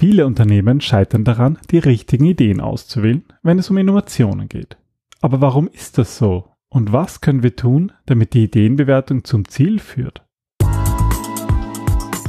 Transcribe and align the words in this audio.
Viele 0.00 0.24
Unternehmen 0.24 0.80
scheitern 0.80 1.24
daran, 1.24 1.58
die 1.70 1.76
richtigen 1.78 2.24
Ideen 2.24 2.62
auszuwählen, 2.62 3.22
wenn 3.42 3.58
es 3.58 3.68
um 3.68 3.76
Innovationen 3.76 4.48
geht. 4.48 4.78
Aber 5.20 5.42
warum 5.42 5.68
ist 5.68 5.98
das 5.98 6.16
so? 6.16 6.46
Und 6.70 6.90
was 6.90 7.20
können 7.20 7.42
wir 7.42 7.54
tun, 7.54 7.92
damit 8.06 8.32
die 8.32 8.44
Ideenbewertung 8.44 9.24
zum 9.24 9.46
Ziel 9.46 9.78
führt? 9.78 10.22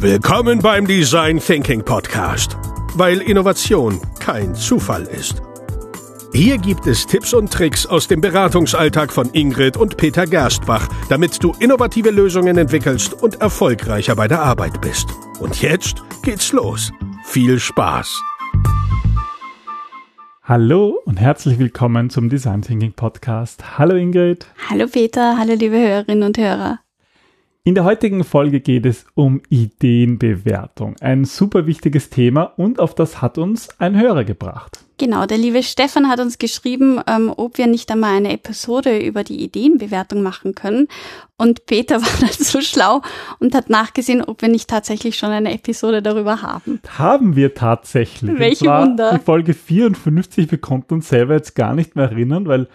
Willkommen 0.01 0.59
beim 0.59 0.85
Design 0.85 1.39
Thinking 1.39 1.85
Podcast, 1.85 2.57
weil 2.95 3.19
Innovation 3.19 4.01
kein 4.19 4.53
Zufall 4.53 5.03
ist. 5.03 5.41
Hier 6.33 6.57
gibt 6.57 6.87
es 6.87 7.05
Tipps 7.05 7.33
und 7.33 7.53
Tricks 7.53 7.85
aus 7.85 8.09
dem 8.09 8.19
Beratungsalltag 8.19 9.13
von 9.13 9.29
Ingrid 9.31 9.77
und 9.77 9.95
Peter 9.95 10.25
Gerstbach, 10.25 10.89
damit 11.07 11.41
du 11.41 11.53
innovative 11.61 12.09
Lösungen 12.09 12.57
entwickelst 12.57 13.13
und 13.13 13.39
erfolgreicher 13.39 14.17
bei 14.17 14.27
der 14.27 14.41
Arbeit 14.41 14.81
bist. 14.81 15.07
Und 15.39 15.61
jetzt 15.61 16.03
geht's 16.21 16.51
los. 16.51 16.91
Viel 17.31 17.59
Spaß! 17.59 18.21
Hallo 20.43 20.99
und 21.05 21.15
herzlich 21.15 21.59
willkommen 21.59 22.09
zum 22.09 22.27
Design 22.27 22.61
Thinking 22.61 22.91
Podcast. 22.91 23.77
Hallo 23.77 23.95
Ingrid. 23.95 24.47
Hallo 24.69 24.85
Peter, 24.87 25.37
hallo 25.37 25.53
liebe 25.53 25.77
Hörerinnen 25.77 26.23
und 26.23 26.37
Hörer. 26.37 26.81
In 27.63 27.73
der 27.73 27.85
heutigen 27.85 28.25
Folge 28.25 28.59
geht 28.59 28.85
es 28.85 29.05
um 29.13 29.41
Ideenbewertung. 29.47 30.97
Ein 30.99 31.23
super 31.23 31.67
wichtiges 31.67 32.09
Thema 32.09 32.43
und 32.43 32.81
auf 32.81 32.95
das 32.95 33.21
hat 33.21 33.37
uns 33.37 33.79
ein 33.79 33.97
Hörer 33.97 34.25
gebracht. 34.25 34.83
Genau, 35.01 35.25
der 35.25 35.39
liebe 35.39 35.63
Stefan 35.63 36.07
hat 36.09 36.19
uns 36.19 36.37
geschrieben, 36.37 36.99
ähm, 37.07 37.33
ob 37.35 37.57
wir 37.57 37.65
nicht 37.65 37.89
einmal 37.89 38.17
eine 38.17 38.33
Episode 38.33 38.99
über 38.99 39.23
die 39.23 39.43
Ideenbewertung 39.43 40.21
machen 40.21 40.53
können. 40.53 40.89
Und 41.37 41.65
Peter 41.65 41.95
war 42.03 42.19
dann 42.19 42.29
so 42.29 42.61
schlau 42.61 43.01
und 43.39 43.55
hat 43.55 43.71
nachgesehen, 43.71 44.21
ob 44.21 44.43
wir 44.43 44.49
nicht 44.49 44.69
tatsächlich 44.69 45.17
schon 45.17 45.31
eine 45.31 45.55
Episode 45.55 46.03
darüber 46.03 46.43
haben. 46.43 46.81
Haben 46.99 47.35
wir 47.35 47.55
tatsächlich. 47.55 48.37
Welche 48.37 48.67
Wunder. 48.67 49.17
Die 49.17 49.25
Folge 49.25 49.55
54, 49.55 50.51
wir 50.51 50.59
konnten 50.59 50.93
uns 50.93 51.09
selber 51.09 51.33
jetzt 51.33 51.55
gar 51.55 51.73
nicht 51.73 51.95
mehr 51.95 52.11
erinnern, 52.11 52.45
weil 52.45 52.67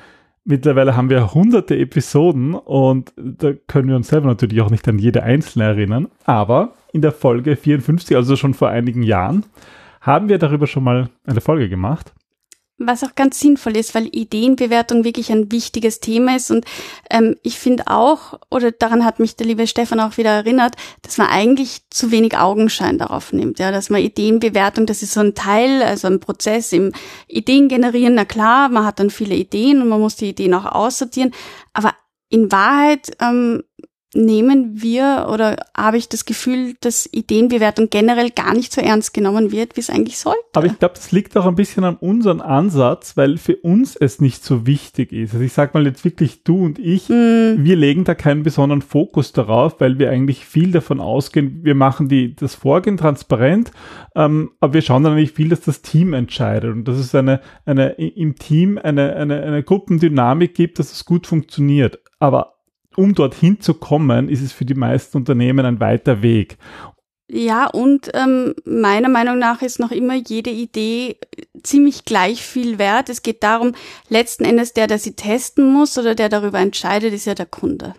mittlerweile 0.45 0.97
haben 0.97 1.11
wir 1.11 1.33
hunderte 1.33 1.77
Episoden 1.77 2.55
und 2.55 3.13
da 3.17 3.53
können 3.69 3.89
wir 3.89 3.95
uns 3.95 4.09
selber 4.09 4.27
natürlich 4.27 4.61
auch 4.63 4.71
nicht 4.71 4.89
an 4.89 4.99
jede 4.99 5.23
einzelne 5.23 5.67
erinnern. 5.67 6.09
Aber 6.25 6.73
in 6.93 7.03
der 7.03 7.13
Folge 7.13 7.55
54, 7.55 8.17
also 8.17 8.35
schon 8.35 8.53
vor 8.53 8.69
einigen 8.69 9.05
Jahren, 9.05 9.45
haben 10.01 10.29
wir 10.29 10.39
darüber 10.39 10.67
schon 10.67 10.83
mal 10.83 11.09
eine 11.25 11.41
Folge 11.41 11.69
gemacht. 11.69 12.13
Was 12.79 13.03
auch 13.03 13.15
ganz 13.15 13.41
sinnvoll 13.41 13.75
ist, 13.77 13.95
weil 13.95 14.07
Ideenbewertung 14.07 15.03
wirklich 15.03 15.33
ein 15.33 15.51
wichtiges 15.51 16.01
Thema 16.01 16.37
ist. 16.37 16.51
Und 16.51 16.67
ähm, 17.11 17.37
ich 17.43 17.59
finde 17.59 17.87
auch, 17.87 18.39
oder 18.51 18.71
daran 18.71 19.05
hat 19.05 19.19
mich 19.19 19.35
der 19.35 19.47
liebe 19.47 19.67
Stefan 19.67 19.99
auch 19.99 20.19
wieder 20.19 20.31
erinnert, 20.31 20.77
dass 21.01 21.17
man 21.17 21.29
eigentlich 21.29 21.89
zu 21.89 22.11
wenig 22.11 22.37
Augenschein 22.37 22.99
darauf 22.99 23.33
nimmt. 23.33 23.59
Ja, 23.59 23.73
dass 23.73 23.89
man 23.89 24.03
Ideenbewertung, 24.03 24.85
das 24.85 25.03
ist 25.03 25.15
so 25.15 25.21
ein 25.21 25.35
Teil, 25.35 25.83
also 25.83 26.07
ein 26.07 26.21
Prozess 26.21 26.73
im 26.73 26.93
Ideen 27.29 27.69
generieren. 27.69 28.15
Na 28.15 28.27
klar, 28.27 28.69
man 28.69 28.85
hat 28.85 29.01
dann 29.01 29.09
viele 29.09 29.35
Ideen 29.35 29.81
und 29.81 29.89
man 29.89 30.01
muss 30.01 30.17
die 30.17 30.29
Ideen 30.29 30.53
auch 30.53 30.67
aussortieren. 30.67 31.33
Aber 31.73 31.95
in 32.29 32.53
Wahrheit 32.53 33.17
ähm, 33.21 33.63
nehmen 34.17 34.83
wir 34.83 35.29
oder 35.31 35.57
habe 35.77 35.99
ich 35.99 36.09
das 36.09 36.25
Gefühl, 36.25 36.75
dass 36.81 37.09
Ideenbewertung 37.13 37.91
generell 37.91 38.31
gar 38.31 38.55
nicht 38.55 38.73
so 38.73 38.81
ernst 38.81 39.13
genommen 39.15 39.53
wird, 39.53 39.77
wie 39.77 39.81
es 39.81 39.91
eigentlich 39.91 40.19
sollte. 40.19 40.41
Aber 40.55 40.67
ich 40.67 40.79
glaube, 40.79 40.95
das 40.95 41.13
liegt 41.13 41.37
auch 41.37 41.47
ein 41.47 41.55
bisschen 41.55 41.85
an 41.85 41.97
unserem 41.97 42.41
Ansatz, 42.41 43.17
weil 43.17 43.37
für 43.37 43.57
uns 43.57 43.95
es 43.95 44.21
nicht 44.21 44.45
so 44.45 44.67
wichtig 44.67 45.13
ist. 45.13 45.35
Also 45.35 45.45
ich 45.45 45.53
sag 45.53 45.75
mal 45.75 45.87
jetzt 45.87 46.05
wirklich 46.05 46.43
du 46.43 46.65
und 46.65 46.79
ich, 46.79 47.09
mm. 47.09 47.63
wir 47.65 47.77
legen 47.77 48.05
da 48.05 48.15
keinen 48.15 48.43
besonderen 48.43 48.83
Fokus 48.83 49.33
darauf, 49.33 49.81
weil 49.81 49.99
wir 49.99 50.11
eigentlich 50.11 50.47
viel 50.47 50.73
davon 50.73 51.01
ausgehen, 51.01 51.61
wir 51.63 51.75
machen 51.75 52.09
die, 52.09 52.35
das 52.35 52.55
Vorgehen 52.55 52.97
transparent, 52.97 53.71
ähm, 54.15 54.51
aber 54.61 54.75
wir 54.75 54.83
schauen 54.83 55.05
dann 55.05 55.13
eigentlich 55.13 55.33
viel, 55.33 55.51
dass 55.51 55.61
das 55.61 55.83
Team 55.83 56.15
entscheidet 56.15 56.73
und 56.73 56.89
dass 56.89 56.97
es 56.97 57.15
eine, 57.15 57.41
eine 57.67 57.91
im 57.91 58.37
Team 58.37 58.79
eine, 58.79 59.15
eine, 59.17 59.43
eine 59.43 59.63
Gruppendynamik 59.63 60.55
gibt, 60.55 60.79
dass 60.79 60.93
es 60.93 61.05
gut 61.05 61.27
funktioniert. 61.27 61.99
Aber 62.19 62.56
um 62.97 63.15
dorthin 63.15 63.61
zu 63.61 63.75
kommen, 63.75 64.29
ist 64.29 64.43
es 64.43 64.53
für 64.53 64.65
die 64.65 64.75
meisten 64.75 65.17
Unternehmen 65.19 65.65
ein 65.65 65.81
weiter 65.81 66.23
Weg. 66.23 66.59
Ja, 67.29 67.67
und 67.67 68.11
ähm, 68.15 68.55
meiner 68.65 69.09
Meinung 69.09 69.39
nach 69.39 69.61
ist 69.61 69.81
noch 69.81 69.91
immer 69.91 70.15
jede 70.15 70.51
Idee 70.51 71.17
ziemlich 71.63 72.05
gleich 72.05 72.43
viel 72.43 72.79
wert. 72.79 73.09
Es 73.09 73.23
geht 73.23 73.43
darum, 73.43 73.75
letzten 74.09 74.45
Endes 74.45 74.75
der, 74.75 74.87
der 74.87 75.01
sie 75.01 75.17
testen 75.17 75.73
muss 75.73 75.99
oder 75.99 76.15
der 76.15 76.29
darüber 76.29 76.61
entscheidet, 76.61 77.13
ist 77.13 77.27
ja 77.27 77.35
der 77.35 77.47
Kunde. 77.47 77.95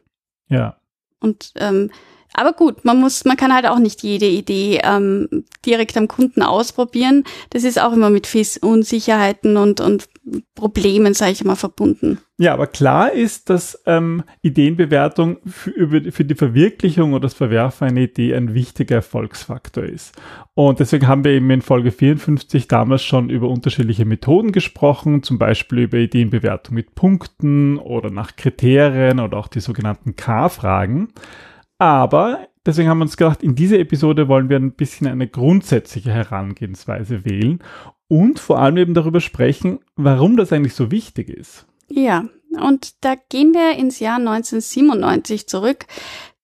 Ja. 0.47 0.77
Und 1.19 1.51
ähm, 1.55 1.89
aber 2.33 2.53
gut, 2.53 2.85
man 2.85 2.99
muss, 2.99 3.25
man 3.25 3.35
kann 3.35 3.53
halt 3.53 3.65
auch 3.65 3.79
nicht 3.79 4.03
jede 4.03 4.27
Idee 4.27 4.79
ähm, 4.83 5.45
direkt 5.65 5.97
am 5.97 6.07
Kunden 6.07 6.43
ausprobieren. 6.43 7.23
Das 7.49 7.63
ist 7.63 7.81
auch 7.81 7.93
immer 7.93 8.09
mit 8.09 8.27
viel 8.27 8.45
Unsicherheiten 8.61 9.57
und, 9.57 9.81
und 9.81 10.07
Problemen, 10.55 11.13
sage 11.13 11.31
ich 11.31 11.43
mal, 11.43 11.55
verbunden. 11.55 12.19
Ja, 12.37 12.53
aber 12.53 12.67
klar 12.67 13.11
ist, 13.11 13.49
dass 13.49 13.81
ähm, 13.85 14.23
Ideenbewertung 14.41 15.37
für, 15.45 16.11
für 16.11 16.25
die 16.25 16.35
Verwirklichung 16.35 17.13
oder 17.13 17.21
das 17.21 17.33
Verwerfen 17.33 17.87
einer 17.87 18.01
Idee 18.01 18.35
ein 18.35 18.53
wichtiger 18.53 18.97
Erfolgsfaktor 18.97 19.83
ist. 19.83 20.15
Und 20.53 20.79
deswegen 20.79 21.07
haben 21.07 21.23
wir 21.23 21.31
eben 21.31 21.49
in 21.49 21.61
Folge 21.61 21.91
54 21.91 22.67
damals 22.67 23.03
schon 23.03 23.29
über 23.29 23.47
unterschiedliche 23.47 24.05
Methoden 24.05 24.51
gesprochen, 24.51 25.23
zum 25.23 25.37
Beispiel 25.37 25.79
über 25.79 25.97
Ideenbewertung 25.97 26.75
mit 26.75 26.95
Punkten 26.95 27.77
oder 27.77 28.09
nach 28.09 28.35
Kriterien 28.35 29.19
oder 29.19 29.37
auch 29.37 29.47
die 29.47 29.61
sogenannten 29.61 30.15
K-Fragen. 30.15 31.09
Aber 31.79 32.47
deswegen 32.65 32.89
haben 32.89 32.99
wir 32.99 33.03
uns 33.03 33.17
gedacht, 33.17 33.43
in 33.43 33.55
dieser 33.55 33.79
Episode 33.79 34.27
wollen 34.27 34.49
wir 34.49 34.57
ein 34.57 34.73
bisschen 34.73 35.07
eine 35.07 35.27
grundsätzliche 35.27 36.11
Herangehensweise 36.11 37.23
wählen 37.23 37.59
und 38.07 38.39
vor 38.39 38.59
allem 38.59 38.77
eben 38.77 38.93
darüber 38.93 39.21
sprechen, 39.21 39.79
warum 39.95 40.37
das 40.37 40.51
eigentlich 40.53 40.75
so 40.75 40.91
wichtig 40.91 41.29
ist. 41.29 41.65
Ja, 41.89 42.25
und 42.59 43.03
da 43.03 43.15
gehen 43.29 43.53
wir 43.53 43.77
ins 43.77 43.99
Jahr 43.99 44.17
1997 44.17 45.47
zurück 45.47 45.85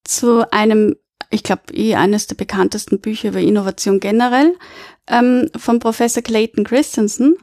zu 0.03 0.51
einem, 0.51 0.96
ich 1.29 1.44
glaube, 1.44 1.74
eh 1.74 1.96
eines 1.96 2.28
der 2.28 2.35
bekanntesten 2.35 3.00
Bücher 3.00 3.29
über 3.29 3.40
Innovation 3.40 4.00
generell, 4.00 4.56
ähm, 5.07 5.50
von 5.56 5.79
Professor 5.79 6.22
Clayton 6.22 6.63
Christensen, 6.66 7.38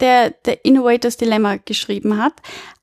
der 0.00 0.34
The 0.44 0.58
Innovators 0.62 1.16
Dilemma 1.16 1.56
geschrieben 1.56 2.18
hat. 2.18 2.34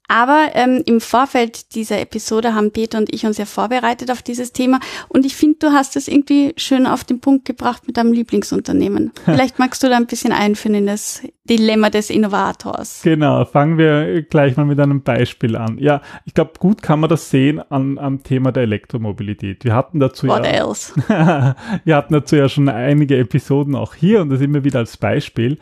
Aber 0.08 0.52
ähm, 0.54 0.84
im 0.86 1.02
Vorfeld 1.02 1.76
dieser 1.76 2.00
Episode 2.00 2.54
haben 2.56 2.72
Peter 2.72 2.98
und 2.98 3.14
ich 3.14 3.26
uns 3.26 3.38
ja 3.38 3.46
vorbereitet 3.46 4.10
auf 4.10 4.22
dieses 4.22 4.54
Thema 4.54 4.80
und 5.10 5.26
ich 5.26 5.36
finde, 5.36 5.58
du 5.60 5.68
hast 5.72 5.98
es 5.98 6.08
irgendwie 6.08 6.54
schön 6.56 6.88
auf 6.88 7.04
den 7.04 7.20
Punkt 7.20 7.44
gebracht 7.44 7.88
mit 7.88 7.98
deinem 7.98 8.14
Lieblingsunternehmen. 8.14 9.12
Vielleicht 9.26 9.60
magst 9.60 9.84
du 9.84 9.90
da 9.90 9.98
ein 9.98 10.08
bisschen 10.08 10.32
einführen 10.32 10.76
in 10.76 10.88
das 10.88 11.24
Dilemma 11.44 11.90
des 11.90 12.10
Innovators. 12.10 13.02
Genau, 13.04 13.44
fangen 13.46 13.78
wir 13.78 14.22
gleich 14.24 14.56
mal 14.56 14.66
mit 14.66 14.80
einem 14.80 15.02
Beispiel 15.02 15.56
an. 15.58 15.78
Ja, 15.78 16.02
ich 16.26 16.34
glaube, 16.34 16.54
gut 16.60 16.82
kann 16.82 17.02
man 17.02 17.10
das 17.10 17.30
sehen 17.30 17.60
an, 17.70 17.98
am 17.98 18.24
Thema 18.24 18.52
der 18.52 18.64
Elektromobilität. 18.64 19.66
Wir 19.66 19.76
hatten 19.76 20.00
dazu 20.00 20.28
What 20.28 20.46
ja, 20.46 20.52
else? 20.52 20.94
wir 21.84 21.96
hatten 21.96 22.14
dazu 22.14 22.38
ja 22.38 22.48
schon 22.48 22.70
einige 22.70 23.18
Episoden 23.18 23.76
auch 23.76 23.94
hier 23.94 24.22
und 24.22 24.30
das 24.30 24.40
immer 24.40 24.64
wieder 24.64 24.80
als 24.80 24.96
Beispiel. 24.98 25.58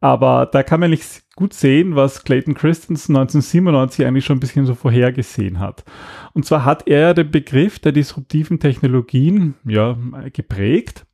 Aber 0.00 0.46
da 0.46 0.62
kann 0.62 0.80
man 0.80 0.90
nicht 0.90 1.25
gut 1.36 1.52
sehen, 1.52 1.94
was 1.94 2.24
Clayton 2.24 2.54
Christensen 2.54 3.14
1997 3.14 4.06
eigentlich 4.06 4.24
schon 4.24 4.38
ein 4.38 4.40
bisschen 4.40 4.66
so 4.66 4.74
vorhergesehen 4.74 5.60
hat. 5.60 5.84
Und 6.32 6.44
zwar 6.46 6.64
hat 6.64 6.88
er 6.88 7.14
den 7.14 7.30
Begriff 7.30 7.78
der 7.78 7.92
disruptiven 7.92 8.58
Technologien 8.58 9.54
ja, 9.64 9.96
geprägt. 10.32 11.06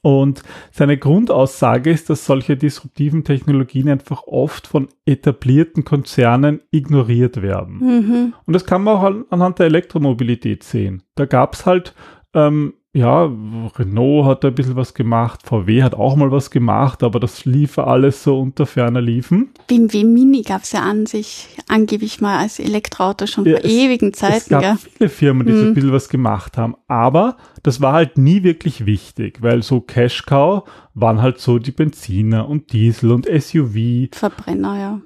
Und 0.00 0.44
seine 0.70 0.96
Grundaussage 0.96 1.90
ist, 1.90 2.08
dass 2.08 2.24
solche 2.24 2.56
disruptiven 2.56 3.24
Technologien 3.24 3.88
einfach 3.88 4.22
oft 4.28 4.68
von 4.68 4.88
etablierten 5.04 5.84
Konzernen 5.84 6.60
ignoriert 6.70 7.42
werden. 7.42 7.78
Mhm. 7.80 8.34
Und 8.46 8.52
das 8.54 8.64
kann 8.64 8.84
man 8.84 8.96
auch 8.96 9.30
anhand 9.30 9.58
der 9.58 9.66
Elektromobilität 9.66 10.62
sehen. 10.62 11.02
Da 11.16 11.26
gab 11.26 11.54
es 11.54 11.66
halt 11.66 11.94
ähm, 12.32 12.74
ja, 12.98 13.30
Renault 13.78 14.26
hat 14.26 14.44
da 14.44 14.48
ein 14.48 14.54
bisschen 14.54 14.74
was 14.74 14.92
gemacht, 14.92 15.40
VW 15.44 15.82
hat 15.84 15.94
auch 15.94 16.16
mal 16.16 16.32
was 16.32 16.50
gemacht, 16.50 17.04
aber 17.04 17.20
das 17.20 17.44
lief 17.44 17.78
alles 17.78 18.24
so 18.24 18.40
unter 18.40 18.66
ferner 18.66 19.00
Liefen. 19.00 19.50
BMW 19.68 20.02
Mini 20.02 20.42
gab 20.42 20.62
es 20.62 20.72
ja 20.72 20.82
an 20.82 21.06
sich 21.06 21.48
angeblich 21.68 22.20
mal 22.20 22.38
als 22.38 22.58
Elektroauto 22.58 23.26
schon 23.26 23.44
ja, 23.44 23.56
vor 23.56 23.64
es, 23.64 23.70
ewigen 23.70 24.12
Zeiten. 24.12 24.36
Es 24.36 24.48
gab 24.48 24.62
gell? 24.62 24.76
viele 24.76 25.08
Firmen, 25.10 25.46
die 25.46 25.52
hm. 25.52 25.58
so 25.60 25.66
ein 25.66 25.74
bisschen 25.74 25.92
was 25.92 26.08
gemacht 26.08 26.58
haben, 26.58 26.74
aber 26.88 27.36
das 27.62 27.80
war 27.80 27.92
halt 27.92 28.18
nie 28.18 28.42
wirklich 28.42 28.84
wichtig, 28.84 29.42
weil 29.42 29.62
so 29.62 29.80
Cash 29.80 30.26
Cow 30.26 30.68
waren 30.94 31.22
halt 31.22 31.38
so 31.38 31.60
die 31.60 31.70
Benziner 31.70 32.48
und 32.48 32.72
Diesel 32.72 33.12
und 33.12 33.26
SUV. 33.26 34.08
Verbrenner, 34.12 34.78
ja 34.78 35.00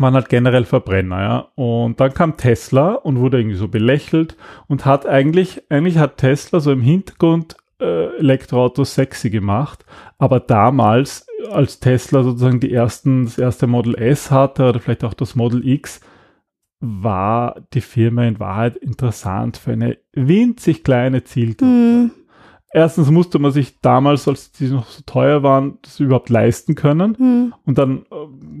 waren 0.00 0.14
halt 0.14 0.28
generell 0.28 0.64
Verbrenner, 0.64 1.20
ja. 1.20 1.38
Und 1.54 2.00
dann 2.00 2.14
kam 2.14 2.36
Tesla 2.36 2.92
und 2.92 3.18
wurde 3.18 3.38
irgendwie 3.38 3.56
so 3.56 3.68
belächelt 3.68 4.36
und 4.68 4.84
hat 4.84 5.06
eigentlich, 5.06 5.62
eigentlich 5.70 5.98
hat 5.98 6.18
Tesla 6.18 6.60
so 6.60 6.72
im 6.72 6.80
Hintergrund 6.80 7.56
äh, 7.80 8.16
Elektroautos 8.16 8.94
sexy 8.94 9.30
gemacht, 9.30 9.84
aber 10.18 10.40
damals, 10.40 11.26
als 11.50 11.80
Tesla 11.80 12.22
sozusagen 12.22 12.60
die 12.60 12.72
ersten, 12.72 13.24
das 13.24 13.38
erste 13.38 13.66
Model 13.66 13.94
S 13.94 14.30
hatte 14.30 14.68
oder 14.68 14.80
vielleicht 14.80 15.04
auch 15.04 15.14
das 15.14 15.34
Model 15.34 15.66
X, 15.66 16.00
war 16.80 17.62
die 17.72 17.80
Firma 17.80 18.24
in 18.24 18.38
Wahrheit 18.38 18.76
interessant 18.76 19.56
für 19.56 19.72
eine 19.72 19.98
winzig 20.12 20.84
kleine 20.84 21.24
Zielgruppe. 21.24 21.70
Mm. 21.70 22.10
Erstens 22.76 23.10
musste 23.10 23.38
man 23.38 23.52
sich 23.52 23.80
damals, 23.80 24.28
als 24.28 24.52
die 24.52 24.68
noch 24.68 24.86
so 24.90 25.00
teuer 25.06 25.42
waren, 25.42 25.78
das 25.80 25.98
überhaupt 25.98 26.28
leisten 26.28 26.74
können. 26.74 27.16
Hm. 27.16 27.54
Und 27.64 27.78
dann 27.78 28.02
äh, 28.10 28.14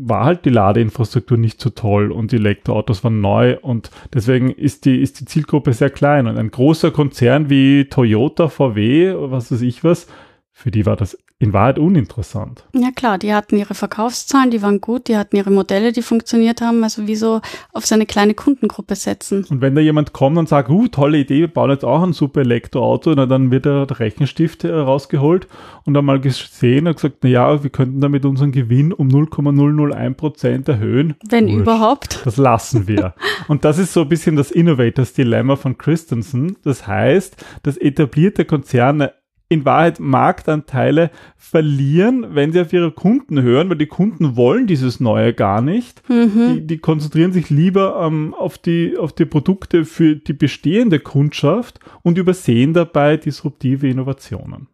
war 0.06 0.24
halt 0.24 0.46
die 0.46 0.50
Ladeinfrastruktur 0.50 1.36
nicht 1.36 1.60
so 1.60 1.68
toll 1.68 2.10
und 2.10 2.32
die 2.32 2.36
Elektroautos 2.36 3.04
waren 3.04 3.20
neu 3.20 3.58
und 3.60 3.90
deswegen 4.14 4.50
ist 4.50 4.86
die, 4.86 5.02
ist 5.02 5.20
die 5.20 5.26
Zielgruppe 5.26 5.74
sehr 5.74 5.90
klein. 5.90 6.26
Und 6.26 6.38
ein 6.38 6.50
großer 6.50 6.90
Konzern 6.92 7.50
wie 7.50 7.84
Toyota, 7.90 8.48
VW, 8.48 9.14
was 9.18 9.52
weiß 9.52 9.60
ich 9.60 9.84
was, 9.84 10.06
für 10.50 10.70
die 10.70 10.86
war 10.86 10.96
das 10.96 11.18
in 11.38 11.52
Wahrheit 11.52 11.78
uninteressant. 11.78 12.64
Ja 12.74 12.90
klar, 12.94 13.18
die 13.18 13.34
hatten 13.34 13.58
ihre 13.58 13.74
Verkaufszahlen, 13.74 14.50
die 14.50 14.62
waren 14.62 14.80
gut, 14.80 15.08
die 15.08 15.18
hatten 15.18 15.36
ihre 15.36 15.50
Modelle, 15.50 15.92
die 15.92 16.00
funktioniert 16.00 16.62
haben. 16.62 16.82
Also 16.82 17.02
wieso 17.06 17.42
auf 17.74 17.84
seine 17.84 18.06
kleine 18.06 18.32
Kundengruppe 18.32 18.94
setzen? 18.94 19.44
Und 19.50 19.60
wenn 19.60 19.74
da 19.74 19.82
jemand 19.82 20.14
kommt 20.14 20.38
und 20.38 20.48
sagt, 20.48 20.70
uh, 20.70 20.88
tolle 20.88 21.18
Idee, 21.18 21.40
wir 21.40 21.48
bauen 21.48 21.70
jetzt 21.70 21.84
auch 21.84 22.02
ein 22.02 22.14
super 22.14 22.40
Elektroauto, 22.40 23.12
na, 23.14 23.26
dann 23.26 23.50
wird 23.50 23.66
der 23.66 23.86
Rechenstift 24.00 24.64
äh, 24.64 24.72
rausgeholt 24.72 25.46
und 25.84 25.92
dann 25.92 26.06
mal 26.06 26.20
gesehen 26.20 26.86
und 26.86 26.94
gesagt, 26.94 27.18
na 27.20 27.28
ja, 27.28 27.62
wir 27.62 27.68
könnten 27.68 28.00
damit 28.00 28.24
unseren 28.24 28.52
Gewinn 28.52 28.94
um 28.94 29.08
0,001 29.08 30.16
Prozent 30.16 30.68
erhöhen. 30.68 31.16
Wenn 31.28 31.48
Wurscht. 31.48 31.60
überhaupt. 31.60 32.20
Das 32.24 32.38
lassen 32.38 32.88
wir. 32.88 33.14
und 33.48 33.66
das 33.66 33.76
ist 33.76 33.92
so 33.92 34.02
ein 34.02 34.08
bisschen 34.08 34.36
das 34.36 34.50
Innovators 34.50 35.12
Dilemma 35.12 35.56
von 35.56 35.76
Christensen. 35.76 36.56
Das 36.64 36.86
heißt, 36.86 37.44
dass 37.62 37.76
etablierte 37.76 38.46
Konzerne 38.46 39.12
in 39.48 39.64
Wahrheit 39.64 40.00
Marktanteile 40.00 41.10
verlieren, 41.36 42.34
wenn 42.34 42.52
sie 42.52 42.60
auf 42.60 42.72
ihre 42.72 42.90
Kunden 42.90 43.40
hören, 43.40 43.68
weil 43.68 43.78
die 43.78 43.86
Kunden 43.86 44.36
wollen 44.36 44.66
dieses 44.66 44.98
Neue 44.98 45.32
gar 45.34 45.60
nicht. 45.60 46.02
Mhm. 46.08 46.54
Die, 46.54 46.66
die 46.66 46.78
konzentrieren 46.78 47.32
sich 47.32 47.48
lieber 47.48 48.00
ähm, 48.04 48.34
auf, 48.34 48.58
die, 48.58 48.96
auf 48.96 49.12
die 49.12 49.24
Produkte 49.24 49.84
für 49.84 50.16
die 50.16 50.32
bestehende 50.32 50.98
Kundschaft 50.98 51.78
und 52.02 52.18
übersehen 52.18 52.74
dabei 52.74 53.16
disruptive 53.16 53.88
Innovationen. 53.88 54.68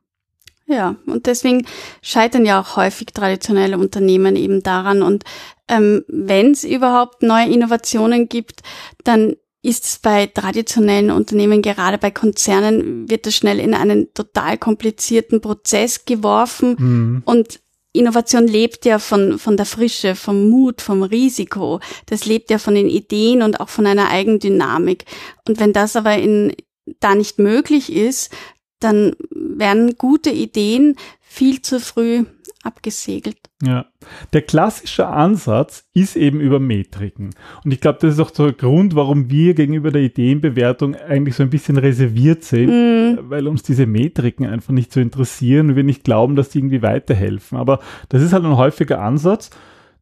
Ja, 0.66 0.96
und 1.06 1.26
deswegen 1.26 1.66
scheitern 2.00 2.46
ja 2.46 2.60
auch 2.60 2.76
häufig 2.76 3.08
traditionelle 3.08 3.76
Unternehmen 3.76 4.36
eben 4.36 4.62
daran. 4.62 5.02
Und 5.02 5.24
ähm, 5.68 6.02
wenn 6.08 6.52
es 6.52 6.64
überhaupt 6.64 7.22
neue 7.22 7.52
Innovationen 7.52 8.28
gibt, 8.28 8.62
dann 9.04 9.34
ist 9.62 9.84
es 9.84 9.98
bei 9.98 10.26
traditionellen 10.26 11.10
Unternehmen, 11.10 11.62
gerade 11.62 11.96
bei 11.96 12.10
Konzernen, 12.10 13.08
wird 13.08 13.26
das 13.26 13.36
schnell 13.36 13.60
in 13.60 13.74
einen 13.74 14.12
total 14.12 14.58
komplizierten 14.58 15.40
Prozess 15.40 16.04
geworfen 16.04 16.76
Mhm. 16.78 17.22
und 17.24 17.60
Innovation 17.94 18.46
lebt 18.48 18.86
ja 18.86 18.98
von, 18.98 19.38
von 19.38 19.56
der 19.58 19.66
Frische, 19.66 20.14
vom 20.14 20.48
Mut, 20.48 20.80
vom 20.80 21.02
Risiko. 21.02 21.78
Das 22.06 22.24
lebt 22.24 22.50
ja 22.50 22.56
von 22.56 22.74
den 22.74 22.88
Ideen 22.88 23.42
und 23.42 23.60
auch 23.60 23.68
von 23.68 23.86
einer 23.86 24.08
Eigendynamik. 24.08 25.04
Und 25.46 25.60
wenn 25.60 25.74
das 25.74 25.94
aber 25.94 26.16
in, 26.16 26.54
da 27.00 27.14
nicht 27.14 27.38
möglich 27.38 27.92
ist, 27.92 28.32
dann 28.80 29.14
werden 29.30 29.98
gute 29.98 30.30
Ideen 30.30 30.96
viel 31.20 31.60
zu 31.60 31.80
früh 31.80 32.24
abgesegelt. 32.62 33.38
Ja. 33.62 33.86
Der 34.32 34.42
klassische 34.42 35.06
Ansatz 35.06 35.88
ist 35.94 36.16
eben 36.16 36.40
über 36.40 36.60
Metriken. 36.60 37.30
Und 37.64 37.72
ich 37.72 37.80
glaube, 37.80 37.98
das 38.00 38.14
ist 38.14 38.20
auch 38.20 38.30
der 38.30 38.52
Grund, 38.52 38.94
warum 38.94 39.30
wir 39.30 39.54
gegenüber 39.54 39.90
der 39.90 40.02
Ideenbewertung 40.02 40.94
eigentlich 40.96 41.36
so 41.36 41.42
ein 41.42 41.50
bisschen 41.50 41.76
reserviert 41.76 42.44
sind, 42.44 42.68
Mhm. 42.70 43.18
weil 43.30 43.46
uns 43.48 43.62
diese 43.62 43.86
Metriken 43.86 44.46
einfach 44.46 44.72
nicht 44.72 44.92
so 44.92 45.00
interessieren 45.00 45.70
und 45.70 45.76
wir 45.76 45.84
nicht 45.84 46.04
glauben, 46.04 46.36
dass 46.36 46.50
die 46.50 46.58
irgendwie 46.58 46.82
weiterhelfen. 46.82 47.58
Aber 47.58 47.80
das 48.08 48.22
ist 48.22 48.32
halt 48.32 48.44
ein 48.44 48.56
häufiger 48.56 49.00
Ansatz, 49.00 49.50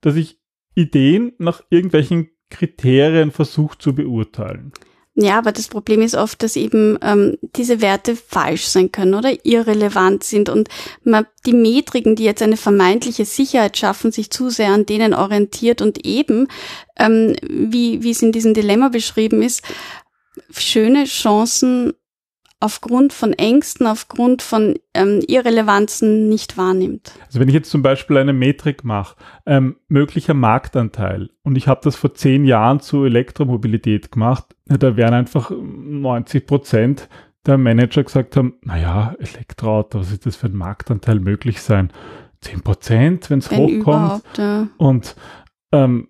dass 0.00 0.16
ich 0.16 0.38
Ideen 0.74 1.32
nach 1.38 1.62
irgendwelchen 1.70 2.30
Kriterien 2.50 3.30
versuche 3.30 3.78
zu 3.78 3.94
beurteilen. 3.94 4.72
Ja, 5.14 5.38
aber 5.38 5.50
das 5.50 5.66
Problem 5.68 6.02
ist 6.02 6.14
oft, 6.14 6.42
dass 6.42 6.54
eben 6.54 6.96
ähm, 7.02 7.36
diese 7.56 7.80
Werte 7.80 8.14
falsch 8.14 8.66
sein 8.66 8.92
können 8.92 9.14
oder 9.14 9.44
irrelevant 9.44 10.22
sind 10.22 10.48
und 10.48 10.68
man 11.02 11.26
die 11.44 11.52
Metriken, 11.52 12.14
die 12.14 12.24
jetzt 12.24 12.42
eine 12.42 12.56
vermeintliche 12.56 13.24
Sicherheit 13.24 13.76
schaffen, 13.76 14.12
sich 14.12 14.30
zu 14.30 14.50
sehr 14.50 14.68
an 14.68 14.86
denen 14.86 15.12
orientiert 15.12 15.82
und 15.82 16.06
eben, 16.06 16.46
ähm, 16.96 17.34
wie, 17.42 18.02
wie 18.02 18.10
es 18.12 18.22
in 18.22 18.30
diesem 18.30 18.54
Dilemma 18.54 18.88
beschrieben 18.88 19.42
ist, 19.42 19.62
schöne 20.52 21.04
Chancen 21.04 21.92
aufgrund 22.60 23.14
von 23.14 23.32
Ängsten, 23.32 23.86
aufgrund 23.86 24.42
von 24.42 24.78
ähm, 24.92 25.20
Irrelevanzen 25.26 26.28
nicht 26.28 26.58
wahrnimmt. 26.58 27.12
Also 27.26 27.40
wenn 27.40 27.48
ich 27.48 27.54
jetzt 27.54 27.70
zum 27.70 27.82
Beispiel 27.82 28.18
eine 28.18 28.34
Metrik 28.34 28.84
mache, 28.84 29.16
ähm, 29.46 29.76
möglicher 29.88 30.34
Marktanteil, 30.34 31.30
und 31.42 31.56
ich 31.56 31.66
habe 31.66 31.80
das 31.82 31.96
vor 31.96 32.14
zehn 32.14 32.44
Jahren 32.44 32.80
zu 32.80 33.04
Elektromobilität 33.04 34.12
gemacht, 34.12 34.44
da 34.66 34.96
wären 34.96 35.14
einfach 35.14 35.50
90 35.50 36.46
Prozent 36.46 37.08
der 37.46 37.56
Manager 37.56 38.04
gesagt 38.04 38.36
haben, 38.36 38.54
naja, 38.62 39.14
Elektroauto, 39.18 40.00
was 40.00 40.12
ist 40.12 40.26
das 40.26 40.36
für 40.36 40.46
ein 40.46 40.54
Marktanteil 40.54 41.18
möglich 41.18 41.62
sein? 41.62 41.90
10 42.42 42.60
Prozent, 42.60 43.30
wenn 43.30 43.38
es 43.38 43.50
hochkommt. 43.50 44.22
Ja. 44.36 44.68
Und 44.76 45.16
ähm, 45.72 46.08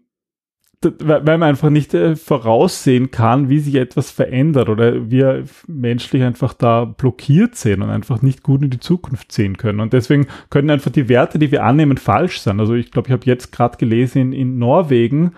weil 0.82 1.22
man 1.22 1.42
einfach 1.42 1.68
nicht 1.68 1.92
äh, 1.92 2.16
voraussehen 2.16 3.10
kann, 3.10 3.50
wie 3.50 3.58
sich 3.58 3.74
etwas 3.74 4.10
verändert 4.10 4.70
oder 4.70 5.10
wir 5.10 5.44
menschlich 5.66 6.22
einfach 6.22 6.54
da 6.54 6.86
blockiert 6.86 7.54
sind 7.54 7.82
und 7.82 7.90
einfach 7.90 8.22
nicht 8.22 8.42
gut 8.42 8.62
in 8.62 8.70
die 8.70 8.80
Zukunft 8.80 9.30
sehen 9.30 9.58
können. 9.58 9.80
Und 9.80 9.92
deswegen 9.92 10.26
können 10.48 10.70
einfach 10.70 10.90
die 10.90 11.10
Werte, 11.10 11.38
die 11.38 11.52
wir 11.52 11.64
annehmen, 11.64 11.98
falsch 11.98 12.40
sein. 12.40 12.60
Also 12.60 12.72
ich 12.74 12.90
glaube, 12.90 13.08
ich 13.08 13.12
habe 13.12 13.26
jetzt 13.26 13.52
gerade 13.52 13.76
gelesen, 13.76 14.20
in, 14.20 14.32
in 14.32 14.58
Norwegen 14.58 15.32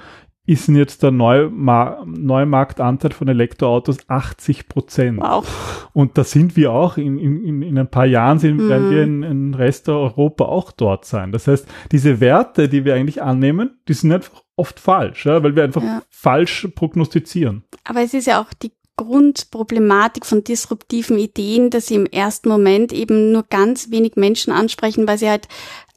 ist 0.45 0.69
jetzt 0.69 1.03
der 1.05 1.13
Neuma 1.13 2.05
Neumarktanteil 2.05 3.13
von 3.13 3.29
Elektroautos 3.29 3.99
80 4.09 4.69
Prozent. 4.69 5.21
Wow. 5.21 5.89
Und 5.93 6.19
da 6.19 6.25
sind 6.25 6.57
wir 6.57 6.73
auch. 6.73 6.97
In, 6.97 7.19
in, 7.19 7.63
in 7.63 7.79
ein 7.79 7.89
paar 7.89 8.07
Jahren 8.07 8.39
sind, 8.39 8.57
Mhm. 8.57 8.69
werden 8.69 8.91
wir 8.91 9.03
in, 9.03 9.23
in 9.23 9.55
Rest 9.55 9.89
Europa 9.89 10.45
auch 10.45 10.73
dort 10.73 11.05
sein. 11.05 11.31
Das 11.31 11.47
heißt, 11.47 11.69
diese 11.93 12.21
Werte, 12.21 12.69
die 12.69 12.85
wir 12.85 12.95
eigentlich 12.95 13.23
annehmen, 13.23 13.71
die 13.89 13.95
sind 13.95 14.13
einfach 14.13 14.43
oft 14.57 14.79
falsch, 14.81 15.27
ja, 15.27 15.43
weil 15.43 15.57
wir 15.57 15.65
einfach 15.65 15.83
Ja. 15.83 16.03
falsch 16.11 16.69
prognostizieren. 16.75 17.65
Aber 17.85 18.03
es 18.03 18.15
ist 18.15 18.27
ja 18.27 18.41
auch 18.41 18.53
die 18.53 18.73
Grundproblematik 18.97 20.27
von 20.27 20.45
disruptiven 20.45 21.19
Ideen, 21.19 21.71
dass 21.71 21.87
sie 21.87 21.95
im 21.95 22.07
ersten 22.07 22.49
Moment 22.49 22.93
eben 22.93 23.33
nur 23.33 23.45
ganz 23.45 23.91
wenig 23.91 24.17
Menschen 24.17 24.53
ansprechen, 24.53 25.09
weil 25.09 25.19
sie 25.19 25.31
halt 25.31 25.49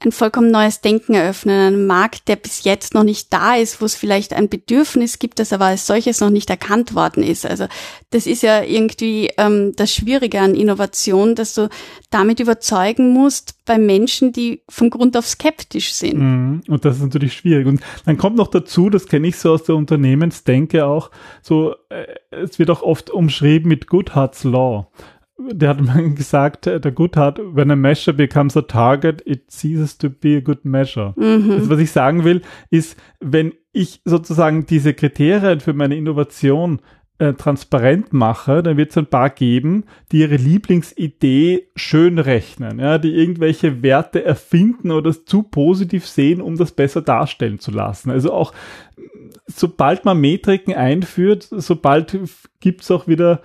ein 0.03 0.11
vollkommen 0.11 0.51
neues 0.51 0.81
Denken 0.81 1.13
eröffnen, 1.13 1.59
einen 1.59 1.87
Markt, 1.87 2.27
der 2.27 2.35
bis 2.35 2.63
jetzt 2.63 2.93
noch 2.93 3.03
nicht 3.03 3.31
da 3.31 3.55
ist, 3.55 3.81
wo 3.81 3.85
es 3.85 3.95
vielleicht 3.95 4.33
ein 4.33 4.49
Bedürfnis 4.49 5.19
gibt, 5.19 5.39
das 5.39 5.53
aber 5.53 5.65
als 5.65 5.87
solches 5.87 6.19
noch 6.19 6.29
nicht 6.29 6.49
erkannt 6.49 6.95
worden 6.95 7.23
ist. 7.23 7.45
Also 7.45 7.67
das 8.11 8.27
ist 8.27 8.43
ja 8.43 8.61
irgendwie 8.61 9.31
ähm, 9.37 9.73
das 9.75 9.93
Schwierige 9.93 10.41
an 10.41 10.53
Innovation, 10.53 11.33
dass 11.33 11.53
du 11.53 11.69
damit 12.09 12.39
überzeugen 12.39 13.13
musst 13.13 13.55
bei 13.65 13.77
Menschen, 13.77 14.31
die 14.31 14.61
von 14.69 14.89
Grund 14.89 15.15
auf 15.17 15.27
skeptisch 15.27 15.93
sind. 15.93 16.19
Mhm. 16.19 16.61
Und 16.67 16.85
das 16.85 16.97
ist 16.97 17.03
natürlich 17.03 17.33
schwierig. 17.33 17.65
Und 17.65 17.81
dann 18.05 18.17
kommt 18.17 18.35
noch 18.35 18.47
dazu, 18.47 18.89
das 18.89 19.07
kenne 19.07 19.27
ich 19.27 19.37
so 19.37 19.53
aus 19.53 19.63
der 19.63 19.75
Unternehmensdenke 19.75 20.85
auch, 20.85 21.09
so, 21.41 21.73
äh, 21.89 22.05
es 22.29 22.59
wird 22.59 22.69
auch 22.69 22.83
oft 22.83 23.09
umschrieben 23.09 23.69
mit 23.69 23.87
Goodhart's 23.87 24.43
Law. 24.43 24.87
Der 25.37 25.69
hat 25.69 25.81
mal 25.81 26.13
gesagt, 26.13 26.65
der 26.65 26.79
Goodhart, 26.79 27.39
when 27.43 27.69
a 27.69 27.75
measure 27.75 28.15
becomes 28.15 28.55
a 28.55 28.61
target, 28.61 29.21
it 29.25 29.51
ceases 29.51 29.97
to 29.97 30.09
be 30.09 30.37
a 30.37 30.39
good 30.39 30.63
measure. 30.63 31.13
Mhm. 31.17 31.51
Also 31.51 31.69
was 31.69 31.79
ich 31.79 31.91
sagen 31.91 32.23
will, 32.23 32.41
ist, 32.69 32.97
wenn 33.19 33.53
ich 33.73 34.01
sozusagen 34.05 34.65
diese 34.65 34.93
Kriterien 34.93 35.59
für 35.59 35.73
meine 35.73 35.97
Innovation 35.97 36.79
äh, 37.17 37.33
transparent 37.33 38.13
mache, 38.13 38.61
dann 38.63 38.77
wird 38.77 38.91
es 38.91 38.97
ein 38.97 39.05
paar 39.07 39.29
geben, 39.29 39.85
die 40.11 40.19
ihre 40.19 40.35
Lieblingsidee 40.35 41.67
schön 41.75 42.19
rechnen, 42.19 42.79
ja, 42.79 42.97
die 42.97 43.15
irgendwelche 43.15 43.81
Werte 43.81 44.23
erfinden 44.23 44.91
oder 44.91 45.09
es 45.09 45.25
zu 45.25 45.43
positiv 45.43 46.05
sehen, 46.07 46.41
um 46.41 46.57
das 46.57 46.71
besser 46.71 47.01
darstellen 47.01 47.59
zu 47.59 47.71
lassen. 47.71 48.11
Also 48.11 48.33
auch 48.33 48.53
sobald 49.47 50.05
man 50.05 50.19
Metriken 50.19 50.73
einführt, 50.73 51.47
sobald 51.51 52.17
gibt 52.59 52.81
es 52.81 52.91
auch 52.91 53.07
wieder 53.07 53.41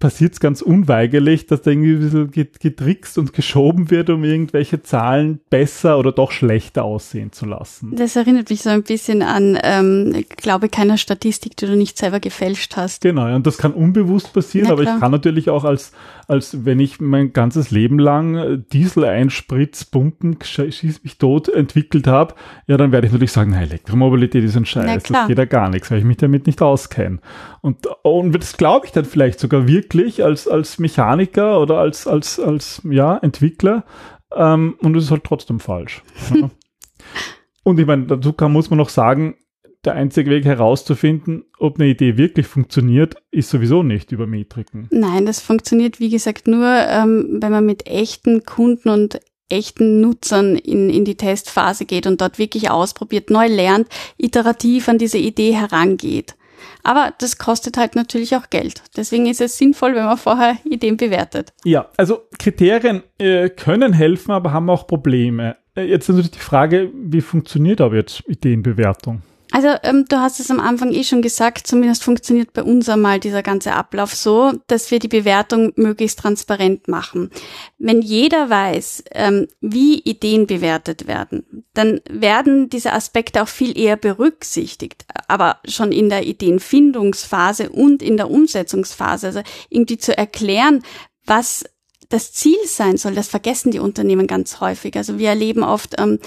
passiert 0.00 0.32
es 0.32 0.40
ganz 0.40 0.62
unweigerlich, 0.62 1.46
dass 1.46 1.62
da 1.62 1.70
irgendwie 1.70 1.92
ein 1.92 2.00
bisschen 2.00 2.30
get- 2.32 2.58
getrickst 2.58 3.18
und 3.18 3.32
geschoben 3.32 3.90
wird, 3.90 4.10
um 4.10 4.24
irgendwelche 4.24 4.82
Zahlen 4.82 5.38
besser 5.50 5.98
oder 5.98 6.10
doch 6.10 6.32
schlechter 6.32 6.82
aussehen 6.84 7.30
zu 7.30 7.46
lassen. 7.46 7.94
Das 7.94 8.16
erinnert 8.16 8.50
mich 8.50 8.62
so 8.62 8.70
ein 8.70 8.82
bisschen 8.82 9.22
an, 9.22 9.58
ähm, 9.62 10.12
ich 10.16 10.28
glaube 10.30 10.68
keiner 10.68 10.96
Statistik, 10.96 11.56
die 11.56 11.66
du 11.66 11.76
nicht 11.76 11.96
selber 11.98 12.18
gefälscht 12.18 12.76
hast. 12.76 13.02
Genau, 13.02 13.28
ja, 13.28 13.36
und 13.36 13.46
das 13.46 13.58
kann 13.58 13.72
unbewusst 13.72 14.32
passieren, 14.32 14.66
Na 14.68 14.72
aber 14.72 14.82
klar. 14.82 14.94
ich 14.96 15.00
kann 15.00 15.12
natürlich 15.12 15.50
auch 15.50 15.64
als, 15.64 15.92
als 16.26 16.64
wenn 16.64 16.80
ich 16.80 16.98
mein 17.00 17.32
ganzes 17.32 17.70
Leben 17.70 17.98
lang 17.98 18.34
äh, 18.36 18.58
Diesel 18.72 19.04
einspritz, 19.04 19.84
Pumpen, 19.84 20.36
sch- 20.38 20.72
schieß 20.72 21.04
mich 21.04 21.18
tot 21.18 21.48
entwickelt 21.48 22.06
habe, 22.06 22.34
ja, 22.66 22.76
dann 22.78 22.90
werde 22.90 23.06
ich 23.06 23.12
natürlich 23.12 23.32
sagen, 23.32 23.50
na, 23.52 23.60
Elektromobilität 23.60 24.42
ist 24.44 24.56
ein 24.56 24.62
Na 24.62 24.66
Scheiß, 24.66 25.02
klar. 25.02 25.20
das 25.22 25.28
geht 25.28 25.38
ja 25.38 25.44
gar 25.44 25.68
nichts, 25.68 25.90
weil 25.90 25.98
ich 25.98 26.04
mich 26.04 26.16
damit 26.16 26.46
nicht 26.46 26.62
auskenne. 26.62 27.18
Und, 27.62 27.86
und 28.02 28.32
das 28.32 28.56
glaube 28.56 28.86
ich 28.86 28.92
dann 28.92 29.04
vielleicht 29.04 29.38
sogar 29.38 29.68
wirklich 29.68 30.24
als, 30.24 30.48
als 30.48 30.78
Mechaniker 30.78 31.60
oder 31.60 31.78
als, 31.78 32.06
als, 32.06 32.40
als 32.40 32.80
ja, 32.88 33.18
Entwickler. 33.18 33.84
Ähm, 34.34 34.76
und 34.80 34.96
es 34.96 35.04
ist 35.04 35.10
halt 35.10 35.24
trotzdem 35.24 35.60
falsch. 35.60 36.02
Ja. 36.34 36.50
und 37.64 37.78
ich 37.78 37.86
meine, 37.86 38.06
dazu 38.06 38.32
kann, 38.32 38.52
muss 38.52 38.70
man 38.70 38.76
noch 38.76 38.90
sagen, 38.90 39.36
der 39.84 39.94
einzige 39.94 40.30
Weg 40.30 40.44
herauszufinden, 40.44 41.44
ob 41.58 41.80
eine 41.80 41.88
Idee 41.88 42.16
wirklich 42.16 42.46
funktioniert, 42.46 43.14
ist 43.30 43.50
sowieso 43.50 43.82
nicht 43.82 44.12
über 44.12 44.26
Metriken. 44.26 44.88
Nein, 44.90 45.24
das 45.24 45.40
funktioniert, 45.40 46.00
wie 46.00 46.10
gesagt, 46.10 46.46
nur, 46.46 46.66
ähm, 46.66 47.38
wenn 47.40 47.50
man 47.50 47.64
mit 47.64 47.86
echten 47.86 48.44
Kunden 48.44 48.90
und 48.90 49.20
echten 49.48 50.00
Nutzern 50.00 50.56
in, 50.56 50.90
in 50.90 51.04
die 51.04 51.16
Testphase 51.16 51.84
geht 51.84 52.06
und 52.06 52.20
dort 52.20 52.38
wirklich 52.38 52.70
ausprobiert, 52.70 53.30
neu 53.30 53.46
lernt, 53.46 53.88
iterativ 54.16 54.88
an 54.88 54.98
diese 54.98 55.18
Idee 55.18 55.54
herangeht. 55.54 56.36
Aber 56.82 57.12
das 57.18 57.38
kostet 57.38 57.76
halt 57.76 57.94
natürlich 57.96 58.36
auch 58.36 58.50
Geld. 58.50 58.82
Deswegen 58.96 59.26
ist 59.26 59.40
es 59.40 59.58
sinnvoll, 59.58 59.94
wenn 59.94 60.04
man 60.04 60.16
vorher 60.16 60.56
Ideen 60.64 60.96
bewertet. 60.96 61.52
Ja, 61.64 61.88
also 61.96 62.22
Kriterien 62.38 63.02
äh, 63.18 63.48
können 63.50 63.92
helfen, 63.92 64.32
aber 64.32 64.52
haben 64.52 64.70
auch 64.70 64.86
Probleme. 64.86 65.56
Äh, 65.74 65.82
jetzt 65.82 66.08
natürlich 66.08 66.30
die 66.32 66.38
Frage, 66.38 66.90
wie 66.94 67.20
funktioniert 67.20 67.80
aber 67.80 67.96
jetzt 67.96 68.22
Ideenbewertung? 68.28 69.22
Also 69.52 69.68
ähm, 69.82 70.04
du 70.08 70.20
hast 70.20 70.38
es 70.38 70.50
am 70.50 70.60
Anfang 70.60 70.92
eh 70.92 71.02
schon 71.02 71.22
gesagt, 71.22 71.66
zumindest 71.66 72.04
funktioniert 72.04 72.52
bei 72.52 72.62
uns 72.62 72.88
einmal 72.88 73.18
dieser 73.18 73.42
ganze 73.42 73.72
Ablauf 73.72 74.14
so, 74.14 74.52
dass 74.68 74.90
wir 74.90 75.00
die 75.00 75.08
Bewertung 75.08 75.72
möglichst 75.76 76.20
transparent 76.20 76.86
machen. 76.86 77.30
Wenn 77.78 78.00
jeder 78.00 78.48
weiß, 78.48 79.04
ähm, 79.12 79.48
wie 79.60 79.98
Ideen 79.98 80.46
bewertet 80.46 81.08
werden, 81.08 81.64
dann 81.74 82.00
werden 82.08 82.68
diese 82.68 82.92
Aspekte 82.92 83.42
auch 83.42 83.48
viel 83.48 83.76
eher 83.76 83.96
berücksichtigt, 83.96 85.04
aber 85.26 85.58
schon 85.66 85.90
in 85.90 86.08
der 86.10 86.26
Ideenfindungsphase 86.26 87.70
und 87.70 88.02
in 88.02 88.16
der 88.16 88.30
Umsetzungsphase, 88.30 89.26
also 89.28 89.42
irgendwie 89.68 89.98
zu 89.98 90.16
erklären, 90.16 90.82
was 91.26 91.64
das 92.10 92.32
Ziel 92.32 92.58
sein 92.66 92.96
soll, 92.96 93.14
das 93.14 93.28
vergessen 93.28 93.70
die 93.70 93.78
Unternehmen 93.78 94.26
ganz 94.26 94.60
häufig. 94.60 94.96
Also 94.96 95.18
wir 95.18 95.28
erleben 95.28 95.62
oft 95.62 95.94
ähm, 95.98 96.18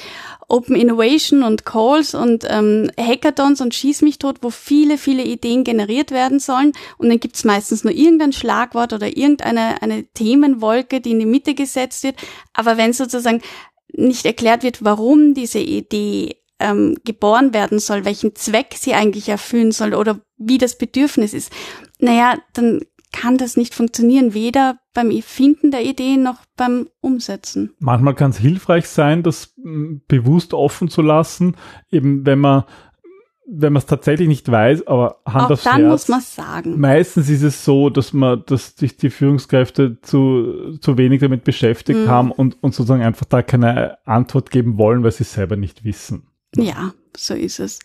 Open 0.47 0.75
Innovation 0.75 1.43
und 1.43 1.65
Calls 1.65 2.15
und 2.15 2.45
ähm, 2.49 2.89
Hackathons 2.97 3.59
und 3.59 3.75
Schieß 3.75 4.01
mich 4.01 4.17
tot, 4.17 4.37
wo 4.41 4.49
viele, 4.49 4.97
viele 4.97 5.23
Ideen 5.23 5.65
generiert 5.65 6.11
werden 6.11 6.39
sollen. 6.39 6.71
Und 6.97 7.09
dann 7.09 7.19
gibt's 7.19 7.43
meistens 7.43 7.83
nur 7.83 7.93
irgendein 7.93 8.31
Schlagwort 8.31 8.93
oder 8.93 9.07
irgendeine 9.07 9.81
eine 9.81 10.05
Themenwolke, 10.13 11.01
die 11.01 11.11
in 11.11 11.19
die 11.19 11.25
Mitte 11.25 11.53
gesetzt 11.53 12.03
wird. 12.03 12.15
Aber 12.53 12.77
wenn 12.77 12.93
sozusagen 12.93 13.41
nicht 13.91 14.25
erklärt 14.25 14.63
wird, 14.63 14.85
warum 14.85 15.33
diese 15.33 15.59
Idee 15.59 16.37
ähm, 16.59 16.97
geboren 17.03 17.53
werden 17.53 17.79
soll, 17.79 18.05
welchen 18.05 18.35
Zweck 18.35 18.75
sie 18.77 18.93
eigentlich 18.93 19.27
erfüllen 19.27 19.73
soll 19.73 19.93
oder 19.93 20.21
wie 20.37 20.57
das 20.57 20.77
Bedürfnis 20.77 21.33
ist, 21.33 21.51
naja, 21.99 22.37
dann 22.53 22.81
kann 23.13 23.37
das 23.37 23.55
nicht 23.55 23.73
funktionieren, 23.73 24.33
weder 24.33 24.77
beim 24.93 25.11
Finden 25.21 25.71
der 25.71 25.85
Ideen 25.85 26.23
noch 26.23 26.43
beim 26.57 26.89
Umsetzen. 26.99 27.73
Manchmal 27.79 28.15
kann 28.15 28.31
es 28.31 28.37
hilfreich 28.37 28.89
sein, 28.89 29.23
das 29.23 29.53
mm, 29.63 29.99
bewusst 30.09 30.53
offen 30.53 30.89
zu 30.89 31.01
lassen, 31.01 31.55
eben 31.89 32.25
wenn 32.25 32.39
man 32.39 32.65
wenn 33.45 33.73
man 33.73 33.81
es 33.81 33.85
tatsächlich 33.85 34.29
nicht 34.29 34.49
weiß, 34.49 34.87
aber 34.87 35.17
Hand 35.25 35.45
Auch 35.45 35.51
aufs 35.51 35.63
dann 35.63 35.81
Herz, 35.81 35.91
muss 35.91 36.07
man 36.07 36.21
sagen. 36.21 36.79
Meistens 36.79 37.29
ist 37.29 37.43
es 37.43 37.65
so, 37.65 37.89
dass 37.89 38.13
man, 38.13 38.41
dass 38.45 38.77
sich 38.77 38.95
die 38.95 39.09
Führungskräfte 39.09 39.99
zu, 40.01 40.77
zu 40.79 40.97
wenig 40.97 41.19
damit 41.19 41.43
beschäftigt 41.43 41.99
Mhm. 41.99 42.07
haben 42.07 42.31
und, 42.31 42.63
und 42.63 42.73
sozusagen 42.73 43.03
einfach 43.03 43.25
da 43.25 43.41
keine 43.41 43.97
Antwort 44.05 44.49
geben 44.49 44.77
wollen, 44.77 45.03
weil 45.03 45.11
sie 45.11 45.23
es 45.23 45.33
selber 45.33 45.57
nicht 45.57 45.83
wissen. 45.83 46.27
Ja, 46.55 46.93
so 47.17 47.33
ist 47.33 47.59
es. 47.59 47.79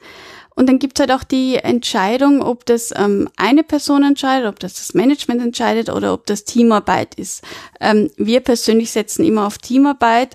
Und 0.54 0.68
dann 0.68 0.78
gibt's 0.78 0.99
halt 0.99 1.12
auch 1.12 1.23
die 1.23 1.56
Entscheidung, 1.56 2.42
ob 2.42 2.66
das 2.66 2.92
ähm, 2.97 3.28
eine 3.37 3.62
Person 3.62 4.02
entscheidet, 4.02 4.49
ob 4.49 4.58
das 4.58 4.75
das 4.75 4.92
Management 4.92 5.40
entscheidet 5.40 5.88
oder 5.88 6.12
ob 6.12 6.26
das 6.26 6.44
Teamarbeit 6.44 7.14
ist. 7.14 7.44
Ähm, 7.80 8.11
wir 8.16 8.40
persönlich 8.40 8.90
setzen 8.90 9.25
immer 9.25 9.47
auf 9.47 9.58
Teamarbeit, 9.58 10.35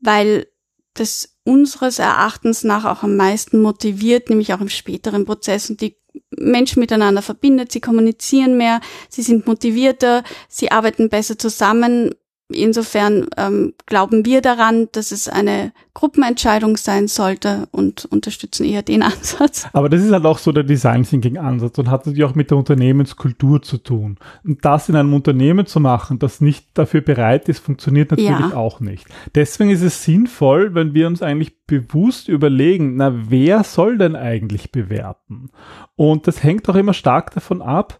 weil 0.00 0.48
das 0.94 1.36
unseres 1.44 1.98
Erachtens 1.98 2.64
nach 2.64 2.84
auch 2.84 3.02
am 3.02 3.16
meisten 3.16 3.62
motiviert, 3.62 4.30
nämlich 4.30 4.52
auch 4.52 4.60
im 4.60 4.68
späteren 4.68 5.24
Prozess 5.24 5.70
und 5.70 5.80
die 5.80 5.96
Menschen 6.30 6.80
miteinander 6.80 7.22
verbindet, 7.22 7.72
sie 7.72 7.80
kommunizieren 7.80 8.56
mehr, 8.56 8.80
sie 9.08 9.22
sind 9.22 9.46
motivierter, 9.46 10.24
sie 10.48 10.70
arbeiten 10.70 11.08
besser 11.08 11.38
zusammen. 11.38 12.14
Insofern 12.54 13.26
ähm, 13.36 13.74
glauben 13.86 14.24
wir 14.24 14.40
daran, 14.40 14.88
dass 14.92 15.12
es 15.12 15.28
eine 15.28 15.72
Gruppenentscheidung 15.94 16.76
sein 16.76 17.06
sollte 17.08 17.68
und 17.70 18.06
unterstützen 18.06 18.64
eher 18.64 18.82
den 18.82 19.02
Ansatz. 19.02 19.66
Aber 19.72 19.88
das 19.88 20.02
ist 20.02 20.12
halt 20.12 20.24
auch 20.24 20.38
so 20.38 20.52
der 20.52 20.64
Design 20.64 21.02
Thinking 21.04 21.38
Ansatz 21.38 21.78
und 21.78 21.90
hat 21.90 22.06
natürlich 22.06 22.24
auch 22.24 22.34
mit 22.34 22.50
der 22.50 22.58
Unternehmenskultur 22.58 23.62
zu 23.62 23.78
tun. 23.78 24.18
Und 24.44 24.64
das 24.64 24.88
in 24.88 24.96
einem 24.96 25.12
Unternehmen 25.14 25.66
zu 25.66 25.80
machen, 25.80 26.18
das 26.18 26.40
nicht 26.40 26.66
dafür 26.74 27.00
bereit 27.00 27.48
ist, 27.48 27.58
funktioniert 27.60 28.10
natürlich 28.10 28.30
Ja. 28.30 28.54
auch 28.54 28.80
nicht. 28.80 29.06
Deswegen 29.34 29.70
ist 29.70 29.82
es 29.82 30.02
sinnvoll, 30.04 30.74
wenn 30.74 30.94
wir 30.94 31.06
uns 31.06 31.22
eigentlich 31.22 31.64
bewusst 31.66 32.28
überlegen, 32.28 32.96
na, 32.96 33.12
wer 33.30 33.64
soll 33.64 33.98
denn 33.98 34.16
eigentlich 34.16 34.72
bewerten? 34.72 35.50
Und 35.96 36.26
das 36.26 36.42
hängt 36.42 36.68
auch 36.68 36.74
immer 36.74 36.94
stark 36.94 37.32
davon 37.34 37.62
ab, 37.62 37.98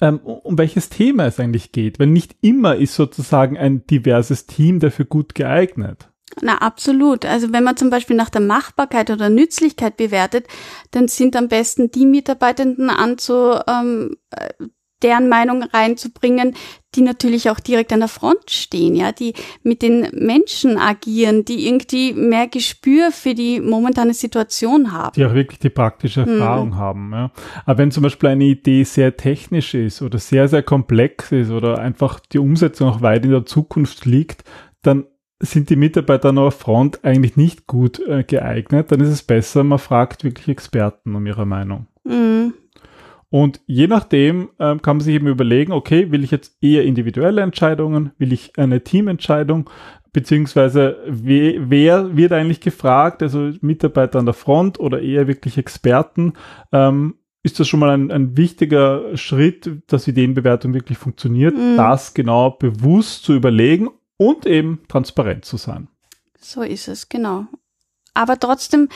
ähm, 0.00 0.18
um 0.20 0.58
welches 0.58 0.88
Thema 0.88 1.26
es 1.26 1.40
eigentlich 1.40 1.72
geht. 1.72 1.98
Weil 1.98 2.08
nicht 2.08 2.36
immer 2.40 2.76
ist 2.76 2.94
sozusagen 2.94 3.56
ein 3.56 3.86
diverses 3.86 4.46
Team 4.46 4.80
dafür 4.80 5.04
gut 5.04 5.34
geeignet. 5.34 6.08
Na, 6.40 6.58
absolut. 6.58 7.24
Also 7.24 7.52
wenn 7.52 7.64
man 7.64 7.76
zum 7.76 7.90
Beispiel 7.90 8.16
nach 8.16 8.30
der 8.30 8.40
Machbarkeit 8.40 9.10
oder 9.10 9.30
Nützlichkeit 9.30 9.96
bewertet, 9.96 10.46
dann 10.90 11.08
sind 11.08 11.36
am 11.36 11.48
besten 11.48 11.90
die 11.90 12.06
Mitarbeitenden 12.06 12.90
anzu, 12.90 13.54
ähm, 13.66 14.16
äh, 14.30 14.50
deren 15.02 15.28
Meinung 15.28 15.62
reinzubringen, 15.62 16.54
die 16.94 17.02
natürlich 17.02 17.50
auch 17.50 17.60
direkt 17.60 17.92
an 17.92 18.00
der 18.00 18.08
Front 18.08 18.50
stehen, 18.50 18.94
ja, 18.94 19.12
die 19.12 19.34
mit 19.62 19.82
den 19.82 20.08
Menschen 20.12 20.78
agieren, 20.78 21.44
die 21.44 21.66
irgendwie 21.68 22.12
mehr 22.14 22.48
Gespür 22.48 23.10
für 23.12 23.34
die 23.34 23.60
momentane 23.60 24.14
Situation 24.14 24.90
haben. 24.92 25.12
die 25.14 25.24
auch 25.24 25.34
wirklich 25.34 25.58
die 25.58 25.68
praktische 25.70 26.22
Mhm. 26.22 26.40
Erfahrung 26.40 26.76
haben. 26.76 27.12
Ja. 27.12 27.30
Aber 27.66 27.78
wenn 27.78 27.90
zum 27.90 28.02
Beispiel 28.02 28.30
eine 28.30 28.44
Idee 28.44 28.84
sehr 28.84 29.16
technisch 29.16 29.74
ist 29.74 30.02
oder 30.02 30.18
sehr, 30.18 30.48
sehr 30.48 30.62
komplex 30.62 31.30
ist 31.32 31.50
oder 31.50 31.78
einfach 31.78 32.20
die 32.20 32.38
Umsetzung 32.38 32.88
auch 32.88 33.02
weit 33.02 33.24
in 33.24 33.30
der 33.32 33.44
Zukunft 33.46 34.06
liegt, 34.06 34.44
dann 34.82 35.04
sind 35.40 35.70
die 35.70 35.76
Mitarbeiter 35.76 36.30
an 36.30 36.36
der 36.36 36.50
Front 36.50 37.04
eigentlich 37.04 37.36
nicht 37.36 37.66
gut 37.68 38.00
äh, 38.08 38.24
geeignet. 38.24 38.90
Dann 38.90 39.00
ist 39.00 39.10
es 39.10 39.22
besser, 39.22 39.62
man 39.62 39.78
fragt 39.78 40.24
wirklich 40.24 40.48
Experten 40.48 41.14
um 41.14 41.24
ihre 41.26 41.46
Meinung. 41.46 41.86
Mhm. 42.04 42.54
Und 43.30 43.60
je 43.66 43.86
nachdem 43.86 44.50
ähm, 44.58 44.80
kann 44.80 44.96
man 44.96 45.04
sich 45.04 45.14
eben 45.14 45.26
überlegen, 45.26 45.72
okay, 45.72 46.10
will 46.10 46.24
ich 46.24 46.30
jetzt 46.30 46.56
eher 46.62 46.84
individuelle 46.84 47.42
Entscheidungen, 47.42 48.12
will 48.18 48.32
ich 48.32 48.58
eine 48.58 48.82
Teamentscheidung, 48.82 49.68
beziehungsweise 50.12 50.96
we, 51.06 51.56
wer 51.58 52.16
wird 52.16 52.32
eigentlich 52.32 52.60
gefragt, 52.60 53.22
also 53.22 53.50
Mitarbeiter 53.60 54.18
an 54.18 54.24
der 54.24 54.34
Front 54.34 54.80
oder 54.80 55.00
eher 55.02 55.28
wirklich 55.28 55.58
Experten, 55.58 56.32
ähm, 56.72 57.16
ist 57.42 57.60
das 57.60 57.68
schon 57.68 57.80
mal 57.80 57.90
ein, 57.90 58.10
ein 58.10 58.36
wichtiger 58.36 59.16
Schritt, 59.16 59.70
dass 59.86 60.08
Ideenbewertung 60.08 60.74
wirklich 60.74 60.98
funktioniert, 60.98 61.54
Mhm. 61.54 61.76
das 61.76 62.14
genau 62.14 62.50
bewusst 62.50 63.24
zu 63.24 63.34
überlegen 63.34 63.88
und 64.16 64.46
eben 64.46 64.80
transparent 64.88 65.44
zu 65.44 65.56
sein. 65.56 65.88
So 66.38 66.62
ist 66.62 66.88
es, 66.88 67.08
genau. 67.08 67.46
Aber 68.14 68.38
trotzdem 68.40 68.88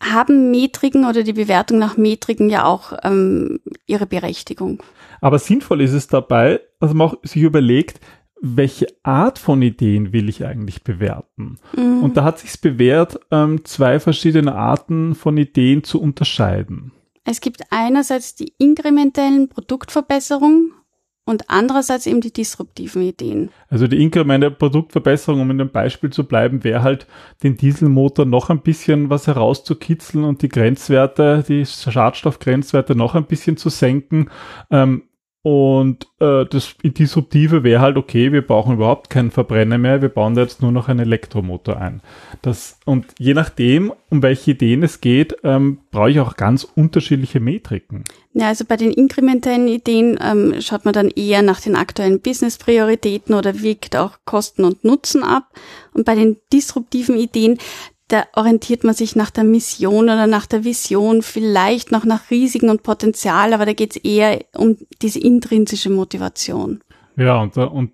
haben 0.00 0.50
Metriken 0.50 1.04
oder 1.04 1.22
die 1.22 1.32
Bewertung 1.32 1.78
nach 1.78 1.96
Metriken 1.96 2.48
ja 2.48 2.64
auch 2.64 2.92
ähm, 3.04 3.60
ihre 3.86 4.06
Berechtigung. 4.06 4.82
Aber 5.20 5.38
sinnvoll 5.38 5.82
ist 5.82 5.92
es 5.92 6.08
dabei, 6.08 6.60
dass 6.80 6.94
man 6.94 7.08
auch 7.08 7.16
sich 7.22 7.42
überlegt, 7.42 8.00
welche 8.40 8.86
Art 9.02 9.38
von 9.38 9.60
Ideen 9.60 10.12
will 10.14 10.28
ich 10.30 10.44
eigentlich 10.46 10.82
bewerten? 10.82 11.58
Mhm. 11.76 12.02
Und 12.02 12.16
da 12.16 12.24
hat 12.24 12.38
sich's 12.38 12.56
bewährt, 12.56 13.20
ähm, 13.30 13.64
zwei 13.64 14.00
verschiedene 14.00 14.54
Arten 14.54 15.14
von 15.14 15.36
Ideen 15.36 15.84
zu 15.84 16.00
unterscheiden. 16.00 16.92
Es 17.24 17.42
gibt 17.42 17.60
einerseits 17.70 18.34
die 18.34 18.54
inkrementellen 18.58 19.50
Produktverbesserungen 19.50 20.72
und 21.24 21.48
andererseits 21.48 22.06
eben 22.06 22.20
die 22.20 22.32
disruptiven 22.32 23.02
Ideen. 23.02 23.50
Also 23.68 23.86
die 23.86 24.02
inkrementelle 24.02 24.50
Produktverbesserung, 24.50 25.40
um 25.40 25.50
in 25.50 25.58
dem 25.58 25.70
Beispiel 25.70 26.10
zu 26.10 26.24
bleiben, 26.24 26.64
wäre 26.64 26.82
halt 26.82 27.06
den 27.42 27.56
Dieselmotor 27.56 28.24
noch 28.24 28.50
ein 28.50 28.62
bisschen 28.62 29.10
was 29.10 29.26
herauszukitzeln 29.26 30.24
und 30.24 30.42
die 30.42 30.48
Grenzwerte, 30.48 31.44
die 31.46 31.64
Schadstoffgrenzwerte 31.64 32.94
noch 32.94 33.14
ein 33.14 33.26
bisschen 33.26 33.56
zu 33.56 33.68
senken. 33.68 34.30
Ähm, 34.70 35.04
und 35.42 36.06
äh, 36.20 36.44
das 36.44 36.74
Disruptive 36.82 37.64
wäre 37.64 37.80
halt, 37.80 37.96
okay, 37.96 38.30
wir 38.30 38.46
brauchen 38.46 38.74
überhaupt 38.74 39.08
keinen 39.08 39.30
Verbrenner 39.30 39.78
mehr, 39.78 40.02
wir 40.02 40.10
bauen 40.10 40.34
da 40.34 40.42
jetzt 40.42 40.60
nur 40.60 40.70
noch 40.70 40.88
einen 40.88 41.00
Elektromotor 41.00 41.78
ein. 41.78 42.02
Das, 42.42 42.78
und 42.84 43.06
je 43.18 43.32
nachdem, 43.32 43.90
um 44.10 44.22
welche 44.22 44.50
Ideen 44.50 44.82
es 44.82 45.00
geht, 45.00 45.36
ähm, 45.42 45.78
brauche 45.90 46.10
ich 46.10 46.20
auch 46.20 46.36
ganz 46.36 46.64
unterschiedliche 46.64 47.40
Metriken. 47.40 48.04
Ja, 48.34 48.48
also 48.48 48.66
bei 48.66 48.76
den 48.76 48.90
inkrementellen 48.90 49.66
Ideen 49.66 50.18
ähm, 50.22 50.60
schaut 50.60 50.84
man 50.84 50.92
dann 50.92 51.08
eher 51.08 51.40
nach 51.40 51.60
den 51.60 51.74
aktuellen 51.74 52.20
Business-Prioritäten 52.20 53.34
oder 53.34 53.62
wiegt 53.62 53.96
auch 53.96 54.18
Kosten 54.26 54.64
und 54.64 54.84
Nutzen 54.84 55.22
ab. 55.22 55.44
Und 55.94 56.04
bei 56.04 56.16
den 56.16 56.36
disruptiven 56.52 57.16
Ideen, 57.16 57.58
da 58.10 58.24
orientiert 58.34 58.84
man 58.84 58.94
sich 58.94 59.16
nach 59.16 59.30
der 59.30 59.44
Mission 59.44 60.04
oder 60.04 60.26
nach 60.26 60.46
der 60.46 60.64
Vision, 60.64 61.22
vielleicht 61.22 61.92
noch 61.92 62.04
nach 62.04 62.30
Risiken 62.30 62.68
und 62.68 62.82
Potenzial, 62.82 63.52
aber 63.52 63.66
da 63.66 63.72
geht 63.72 63.96
es 63.96 64.02
eher 64.02 64.40
um 64.56 64.76
diese 65.00 65.20
intrinsische 65.20 65.90
Motivation. 65.90 66.80
Ja, 67.16 67.40
und, 67.40 67.56
und 67.56 67.92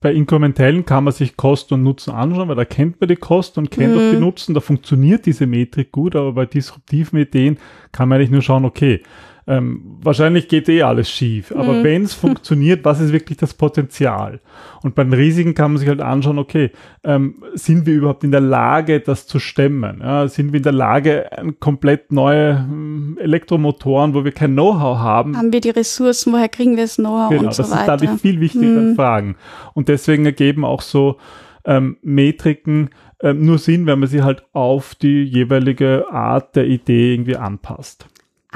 bei 0.00 0.12
inkrementellen 0.12 0.84
kann 0.84 1.04
man 1.04 1.12
sich 1.12 1.36
Kosten 1.36 1.74
und 1.74 1.82
Nutzen 1.82 2.12
anschauen, 2.12 2.48
weil 2.48 2.56
da 2.56 2.64
kennt 2.64 3.00
man 3.00 3.08
die 3.08 3.16
Kosten 3.16 3.60
und 3.60 3.70
kennt 3.70 3.94
mhm. 3.94 3.98
auch 3.98 4.10
die 4.12 4.20
Nutzen, 4.20 4.54
da 4.54 4.60
funktioniert 4.60 5.26
diese 5.26 5.46
Metrik 5.46 5.92
gut, 5.92 6.16
aber 6.16 6.32
bei 6.32 6.46
disruptiven 6.46 7.18
Ideen 7.18 7.58
kann 7.92 8.08
man 8.08 8.16
eigentlich 8.16 8.30
nur 8.30 8.42
schauen, 8.42 8.64
okay, 8.64 9.02
ähm, 9.48 9.96
wahrscheinlich 10.02 10.46
geht 10.46 10.68
eh 10.68 10.82
alles 10.82 11.10
schief, 11.10 11.52
aber 11.52 11.72
mhm. 11.72 11.82
wenn 11.82 12.02
es 12.02 12.12
funktioniert, 12.26 12.84
was 12.84 13.00
ist 13.00 13.14
wirklich 13.14 13.38
das 13.38 13.54
Potenzial? 13.54 14.40
Und 14.82 14.94
bei 14.94 15.02
den 15.02 15.14
Risiken 15.14 15.54
kann 15.54 15.72
man 15.72 15.78
sich 15.78 15.88
halt 15.88 16.02
anschauen, 16.02 16.38
okay, 16.38 16.70
ähm, 17.02 17.42
sind 17.54 17.86
wir 17.86 17.94
überhaupt 17.94 18.24
in 18.24 18.30
der 18.30 18.42
Lage, 18.42 19.00
das 19.00 19.26
zu 19.26 19.38
stemmen? 19.38 20.00
Ja, 20.02 20.28
sind 20.28 20.52
wir 20.52 20.58
in 20.58 20.64
der 20.64 20.72
Lage, 20.72 21.30
komplett 21.60 22.12
neue 22.12 22.66
ähm, 22.70 23.16
Elektromotoren, 23.18 24.12
wo 24.12 24.22
wir 24.22 24.32
kein 24.32 24.52
Know-how 24.52 24.98
haben? 24.98 25.34
Haben 25.34 25.52
wir 25.52 25.62
die 25.62 25.70
Ressourcen, 25.70 26.34
woher 26.34 26.50
kriegen 26.50 26.76
wir 26.76 26.84
das 26.84 26.96
Know-how 26.96 27.30
genau, 27.30 27.44
und 27.44 27.54
so 27.54 27.62
weiter? 27.62 27.70
das 27.70 28.00
sind 28.00 28.10
da 28.10 28.14
die 28.14 28.18
viel 28.20 28.40
wichtigeren 28.40 28.90
mhm. 28.90 28.96
Fragen. 28.96 29.36
Und 29.72 29.88
deswegen 29.88 30.26
ergeben 30.26 30.66
auch 30.66 30.82
so 30.82 31.16
ähm, 31.64 31.96
Metriken 32.02 32.90
ähm, 33.22 33.46
nur 33.46 33.56
Sinn, 33.56 33.86
wenn 33.86 33.98
man 33.98 34.10
sie 34.10 34.22
halt 34.22 34.44
auf 34.52 34.94
die 34.94 35.24
jeweilige 35.24 36.04
Art 36.10 36.54
der 36.54 36.66
Idee 36.66 37.14
irgendwie 37.14 37.36
anpasst. 37.36 38.06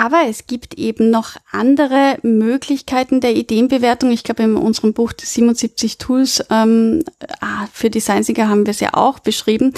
Aber 0.03 0.23
es 0.29 0.49
gibt 0.49 0.75
eben 0.81 1.11
noch 1.11 1.37
andere 1.53 2.19
Möglichkeiten 2.23 3.21
der 3.21 3.37
Ideenbewertung. 3.37 4.11
Ich 4.11 4.25
glaube, 4.25 4.43
in 4.43 4.57
unserem 4.57 4.95
Buch 4.95 5.13
77 5.17 5.97
Tools 5.97 6.45
ähm, 6.51 7.05
ah, 7.41 7.69
für 7.73 7.89
Design 7.89 8.25
Thinker 8.25 8.49
haben 8.49 8.67
wir 8.67 8.73
es 8.73 8.81
ja 8.81 8.95
auch 8.95 9.21
beschrieben. 9.21 9.73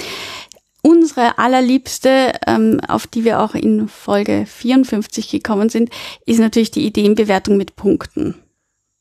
Unsere 0.81 1.37
allerliebste, 1.37 2.31
ähm, 2.47 2.81
auf 2.87 3.05
die 3.05 3.23
wir 3.23 3.39
auch 3.39 3.53
in 3.53 3.87
Folge 3.87 4.47
54 4.47 5.29
gekommen 5.29 5.69
sind, 5.69 5.91
ist 6.25 6.39
natürlich 6.39 6.71
die 6.71 6.87
Ideenbewertung 6.87 7.55
mit 7.55 7.75
Punkten. 7.75 8.33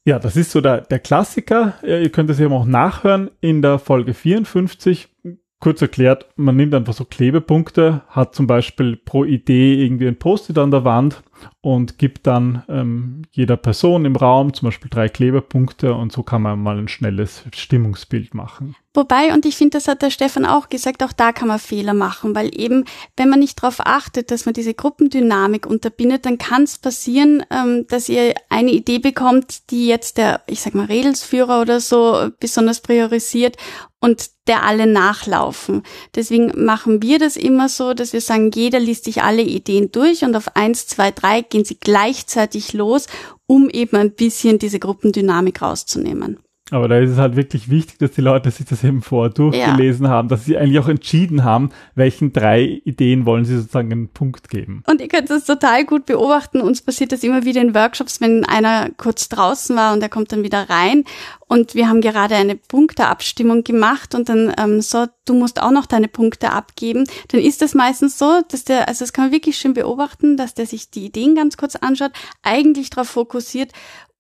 Ja, 0.04 0.18
das 0.18 0.36
ist 0.36 0.50
so 0.50 0.60
der, 0.60 0.82
der 0.82 0.98
Klassiker. 0.98 1.72
Ihr 1.82 2.10
könnt 2.10 2.28
es 2.28 2.38
eben 2.38 2.52
auch 2.52 2.66
nachhören 2.66 3.30
in 3.40 3.62
der 3.62 3.78
Folge 3.78 4.12
54 4.12 5.08
kurz 5.64 5.80
erklärt, 5.80 6.26
man 6.36 6.56
nimmt 6.56 6.74
einfach 6.74 6.92
so 6.92 7.06
Klebepunkte, 7.06 8.02
hat 8.08 8.34
zum 8.34 8.46
Beispiel 8.46 8.96
pro 8.96 9.24
Idee 9.24 9.82
irgendwie 9.82 10.06
ein 10.06 10.18
Post-it 10.18 10.58
an 10.58 10.70
der 10.70 10.84
Wand 10.84 11.22
und 11.62 11.98
gibt 11.98 12.26
dann 12.26 12.62
ähm, 12.68 13.22
jeder 13.32 13.56
Person 13.56 14.04
im 14.04 14.14
Raum 14.14 14.52
zum 14.52 14.66
Beispiel 14.68 14.90
drei 14.90 15.08
Klebepunkte 15.08 15.94
und 15.94 16.12
so 16.12 16.22
kann 16.22 16.42
man 16.42 16.62
mal 16.62 16.76
ein 16.76 16.88
schnelles 16.88 17.44
Stimmungsbild 17.54 18.34
machen. 18.34 18.76
Wobei, 18.92 19.32
und 19.32 19.44
ich 19.44 19.56
finde, 19.56 19.78
das 19.78 19.88
hat 19.88 20.02
der 20.02 20.10
Stefan 20.10 20.44
auch 20.44 20.68
gesagt, 20.68 21.02
auch 21.02 21.12
da 21.12 21.32
kann 21.32 21.48
man 21.48 21.58
Fehler 21.58 21.94
machen, 21.94 22.34
weil 22.34 22.56
eben, 22.56 22.84
wenn 23.16 23.30
man 23.30 23.40
nicht 23.40 23.60
darauf 23.60 23.80
achtet, 23.80 24.30
dass 24.30 24.44
man 24.44 24.52
diese 24.52 24.74
Gruppendynamik 24.74 25.66
unterbindet, 25.66 26.26
dann 26.26 26.38
kann 26.38 26.62
es 26.64 26.78
passieren, 26.78 27.42
ähm, 27.50 27.86
dass 27.88 28.10
ihr 28.10 28.34
eine 28.50 28.70
Idee 28.70 28.98
bekommt, 28.98 29.70
die 29.70 29.88
jetzt 29.88 30.18
der, 30.18 30.42
ich 30.46 30.60
sag 30.60 30.74
mal, 30.74 30.86
Redelsführer 30.86 31.60
oder 31.62 31.80
so 31.80 32.28
besonders 32.38 32.80
priorisiert 32.80 33.56
und 34.04 34.32
der 34.48 34.64
alle 34.64 34.86
nachlaufen. 34.86 35.82
Deswegen 36.14 36.52
machen 36.62 37.00
wir 37.00 37.18
das 37.18 37.38
immer 37.38 37.70
so, 37.70 37.94
dass 37.94 38.12
wir 38.12 38.20
sagen, 38.20 38.50
jeder 38.54 38.78
liest 38.78 39.04
sich 39.04 39.22
alle 39.22 39.40
Ideen 39.40 39.92
durch 39.92 40.24
und 40.24 40.36
auf 40.36 40.56
eins, 40.56 40.86
zwei, 40.86 41.10
drei 41.10 41.40
gehen 41.40 41.64
sie 41.64 41.78
gleichzeitig 41.80 42.74
los, 42.74 43.06
um 43.46 43.70
eben 43.70 43.96
ein 43.96 44.12
bisschen 44.12 44.58
diese 44.58 44.78
Gruppendynamik 44.78 45.62
rauszunehmen. 45.62 46.38
Aber 46.70 46.88
da 46.88 46.98
ist 46.98 47.10
es 47.10 47.18
halt 47.18 47.36
wirklich 47.36 47.68
wichtig, 47.68 47.98
dass 47.98 48.12
die 48.12 48.22
Leute 48.22 48.50
sich 48.50 48.64
das 48.64 48.82
eben 48.84 49.02
vorher 49.02 49.30
durchgelesen 49.30 50.06
ja. 50.06 50.10
haben, 50.10 50.28
dass 50.28 50.46
sie 50.46 50.56
eigentlich 50.56 50.78
auch 50.78 50.88
entschieden 50.88 51.44
haben, 51.44 51.68
welchen 51.94 52.32
drei 52.32 52.80
Ideen 52.84 53.26
wollen 53.26 53.44
sie 53.44 53.58
sozusagen 53.58 53.92
einen 53.92 54.08
Punkt 54.08 54.48
geben. 54.48 54.82
Und 54.86 55.02
ihr 55.02 55.08
könnt 55.08 55.28
das 55.28 55.44
total 55.44 55.84
gut 55.84 56.06
beobachten. 56.06 56.62
Uns 56.62 56.80
passiert 56.80 57.12
das 57.12 57.22
immer 57.22 57.44
wieder 57.44 57.60
in 57.60 57.74
Workshops, 57.74 58.22
wenn 58.22 58.46
einer 58.46 58.88
kurz 58.96 59.28
draußen 59.28 59.76
war 59.76 59.92
und 59.92 60.02
er 60.02 60.08
kommt 60.08 60.32
dann 60.32 60.42
wieder 60.42 60.70
rein. 60.70 61.04
Und 61.46 61.74
wir 61.74 61.86
haben 61.88 62.00
gerade 62.00 62.34
eine 62.34 62.56
Punkteabstimmung 62.56 63.62
gemacht 63.62 64.14
und 64.14 64.30
dann 64.30 64.54
ähm, 64.58 64.80
so, 64.80 65.06
du 65.26 65.34
musst 65.34 65.60
auch 65.60 65.70
noch 65.70 65.84
deine 65.84 66.08
Punkte 66.08 66.50
abgeben. 66.50 67.04
Dann 67.28 67.40
ist 67.42 67.60
das 67.60 67.74
meistens 67.74 68.18
so, 68.18 68.40
dass 68.48 68.64
der, 68.64 68.88
also 68.88 69.04
das 69.04 69.12
kann 69.12 69.26
man 69.26 69.32
wirklich 69.32 69.58
schön 69.58 69.74
beobachten, 69.74 70.38
dass 70.38 70.54
der 70.54 70.64
sich 70.64 70.90
die 70.90 71.04
Ideen 71.04 71.34
ganz 71.34 71.58
kurz 71.58 71.76
anschaut, 71.76 72.12
eigentlich 72.42 72.88
darauf 72.88 73.08
fokussiert 73.08 73.72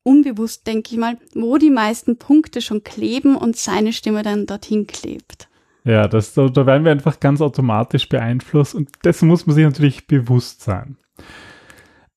unbewusst, 0.04 0.66
denke 0.68 0.92
ich 0.92 0.98
mal, 0.98 1.18
wo 1.34 1.58
die 1.58 1.70
meisten 1.70 2.16
Punkte 2.16 2.60
schon 2.60 2.84
kleben 2.84 3.34
und 3.34 3.56
seine 3.56 3.92
Stimme 3.92 4.22
dann 4.22 4.46
dorthin 4.46 4.86
klebt. 4.86 5.48
Ja, 5.84 6.08
das, 6.08 6.32
da 6.34 6.66
werden 6.66 6.84
wir 6.84 6.92
einfach 6.92 7.20
ganz 7.20 7.40
automatisch 7.40 8.08
beeinflusst 8.08 8.74
und 8.74 8.88
dessen 9.04 9.28
muss 9.28 9.46
man 9.46 9.56
sich 9.56 9.64
natürlich 9.64 10.06
bewusst 10.06 10.62
sein. 10.62 10.96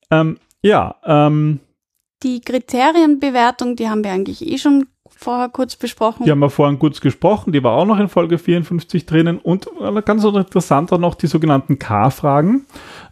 Ähm, 0.09 0.37
ja, 0.61 0.95
ähm, 1.05 1.59
die 2.23 2.41
Kriterienbewertung, 2.41 3.75
die 3.75 3.89
haben 3.89 4.03
wir 4.03 4.11
eigentlich 4.11 4.45
eh 4.45 4.57
schon 4.57 4.87
vorher 5.09 5.49
kurz 5.49 5.75
besprochen. 5.75 6.25
Die 6.25 6.31
haben 6.31 6.39
wir 6.39 6.49
vorhin 6.49 6.79
kurz 6.79 7.01
gesprochen, 7.01 7.51
die 7.51 7.63
war 7.63 7.73
auch 7.73 7.85
noch 7.85 7.99
in 7.99 8.07
Folge 8.07 8.37
54 8.37 9.05
drinnen 9.05 9.37
und 9.37 9.67
äh, 9.81 10.01
ganz 10.01 10.23
interessant 10.23 10.93
auch 10.93 10.99
noch 10.99 11.15
die 11.15 11.27
sogenannten 11.27 11.77
K-Fragen. 11.77 12.65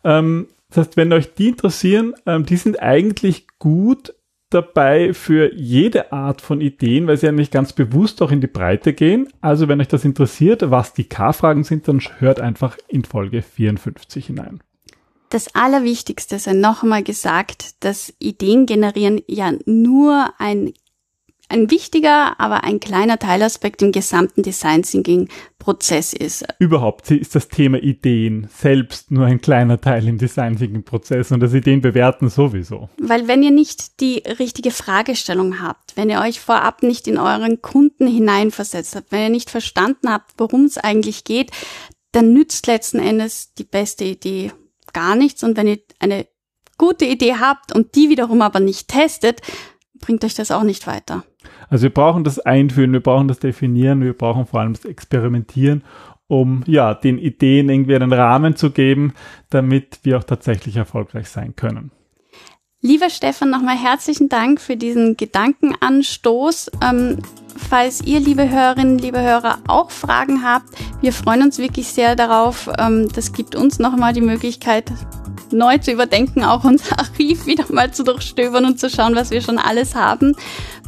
Ähm, 0.04 0.48
das 0.70 0.78
heißt, 0.88 0.98
wenn 0.98 1.14
euch 1.14 1.34
die 1.34 1.50
interessieren, 1.50 2.14
ähm, 2.26 2.46
die 2.46 2.58
sind 2.58 2.82
eigentlich 2.82 3.48
gut 3.60 4.14
dabei 4.50 5.14
für 5.14 5.54
jede 5.54 6.12
Art 6.12 6.42
von 6.42 6.62
Ideen, 6.62 7.08
weil 7.08 7.18
sie 7.18 7.28
eigentlich 7.28 7.52
ganz 7.52 7.74
bewusst 7.74 8.22
auch 8.22 8.32
in 8.32 8.42
die 8.42 8.48
Breite 8.48 8.94
gehen. 8.94 9.28
Also 9.42 9.68
wenn 9.68 9.82
euch 9.82 9.88
das 9.88 10.06
interessiert, 10.06 10.70
was 10.70 10.94
die 10.94 11.06
K-Fragen 11.06 11.64
sind, 11.64 11.88
dann 11.88 12.02
hört 12.20 12.40
einfach 12.40 12.78
in 12.88 13.04
Folge 13.04 13.42
54 13.42 14.28
hinein. 14.28 14.62
Das 15.30 15.54
Allerwichtigste 15.56 16.40
sei 16.40 16.54
noch 16.54 16.84
einmal 16.84 17.04
gesagt, 17.04 17.84
dass 17.84 18.14
Ideen 18.20 18.66
generieren 18.66 19.22
ja 19.28 19.52
nur 19.66 20.30
ein 20.38 20.74
ein 21.50 21.70
wichtiger, 21.70 22.40
aber 22.40 22.64
ein 22.64 22.80
kleiner 22.80 23.20
Teilaspekt 23.20 23.82
im 23.82 23.92
gesamten 23.92 24.44
Design 24.44 24.84
Thinking 24.84 25.30
Prozess 25.60 26.14
ist. 26.14 26.46
Überhaupt 26.60 27.10
ist 27.12 27.36
das 27.36 27.48
Thema 27.48 27.78
Ideen 27.78 28.48
selbst 28.56 29.12
nur 29.12 29.26
ein 29.26 29.42
kleiner 29.42 29.80
Teil 29.80 30.08
im 30.08 30.18
Design 30.18 30.58
Thinking 30.58 30.84
Prozess 30.84 31.32
und 31.32 31.40
das 31.40 31.54
Ideen 31.54 31.82
bewerten 31.82 32.30
sowieso. 32.30 32.90
Weil 33.00 33.28
wenn 33.28 33.44
ihr 33.44 33.52
nicht 33.52 34.00
die 34.00 34.24
richtige 34.40 34.72
Fragestellung 34.72 35.62
habt, 35.62 35.96
wenn 35.98 36.10
ihr 36.10 36.22
euch 36.22 36.40
vorab 36.40 36.84
nicht 36.84 37.08
in 37.08 37.18
euren 37.18 37.62
Kunden 37.62 38.08
hineinversetzt 38.08 38.96
habt, 38.96 39.12
wenn 39.12 39.24
ihr 39.24 39.30
nicht 39.30 39.50
verstanden 39.50 40.10
habt, 40.10 40.34
worum 40.38 40.66
es 40.66 40.78
eigentlich 40.78 41.24
geht, 41.24 41.52
dann 42.12 42.34
nützt 42.34 42.68
letzten 42.68 43.00
Endes 43.00 43.54
die 43.54 43.64
beste 43.64 44.06
Idee 44.06 44.52
gar 44.94 45.16
nichts 45.16 45.44
und 45.44 45.58
wenn 45.58 45.68
ihr 45.68 45.80
eine 46.00 46.28
gute 46.78 47.06
Idee 47.06 47.36
habt 47.36 47.74
und 47.74 47.96
die 47.96 48.10
wiederum 48.10 48.42
aber 48.42 48.60
nicht 48.60 48.88
testet, 48.88 49.42
bringt 50.00 50.24
euch 50.24 50.36
das 50.36 50.52
auch 50.52 50.64
nicht 50.64 50.88
weiter. 50.88 51.24
Also 51.70 51.84
wir 51.84 51.94
brauchen 51.94 52.24
das 52.24 52.40
Einführen, 52.40 52.94
wir 52.94 53.02
brauchen 53.02 53.28
das 53.28 53.40
Definieren, 53.40 54.02
wir 54.02 54.14
brauchen 54.14 54.46
vor 54.46 54.62
allem 54.62 54.74
das 54.74 54.86
Experimentieren, 54.86 55.84
um 56.28 56.64
ja 56.66 56.94
den 56.94 57.18
Ideen 57.18 57.70
irgendwie 57.70 57.96
einen 57.96 58.14
Rahmen 58.14 58.56
zu 58.56 58.72
geben, 58.72 59.14
damit 59.50 60.00
wir 60.04 60.18
auch 60.18 60.24
tatsächlich 60.24 60.76
erfolgreich 60.76 61.30
sein 61.30 61.56
können. 61.56 61.92
Lieber 62.82 63.10
Stefan, 63.10 63.50
nochmal 63.50 63.78
herzlichen 63.78 64.30
Dank 64.30 64.62
für 64.62 64.78
diesen 64.78 65.18
Gedankenanstoß. 65.18 66.70
Ähm, 66.84 67.18
falls 67.58 68.02
ihr, 68.06 68.20
liebe 68.20 68.48
Hörerinnen, 68.48 69.00
liebe 69.00 69.20
Hörer, 69.20 69.58
auch 69.68 69.90
Fragen 69.90 70.44
habt, 70.44 70.70
wir 71.02 71.12
freuen 71.12 71.42
uns 71.42 71.58
wirklich 71.58 71.88
sehr 71.88 72.16
darauf. 72.16 72.70
Ähm, 72.78 73.08
das 73.16 73.34
gibt 73.34 73.56
uns 73.56 73.80
nochmal 73.80 74.14
die 74.14 74.22
Möglichkeit, 74.22 74.92
neu 75.52 75.78
zu 75.78 75.92
überdenken, 75.92 76.44
auch 76.44 76.64
unser 76.64 77.00
Archiv 77.06 77.46
wieder 77.46 77.66
mal 77.70 77.92
zu 77.92 78.04
durchstöbern 78.04 78.66
und 78.66 78.80
zu 78.80 78.90
schauen, 78.90 79.16
was 79.16 79.32
wir 79.32 79.42
schon 79.42 79.58
alles 79.58 79.96
haben. 79.96 80.36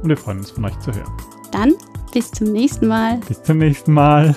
und 0.01 0.09
wir 0.09 0.17
freuen 0.17 0.39
uns, 0.39 0.51
von 0.51 0.65
euch 0.65 0.77
zu 0.79 0.93
hören. 0.93 1.11
Dann 1.51 1.73
bis 2.13 2.31
zum 2.31 2.51
nächsten 2.51 2.87
Mal. 2.87 3.19
Bis 3.27 3.43
zum 3.43 3.59
nächsten 3.59 3.93
Mal. 3.93 4.35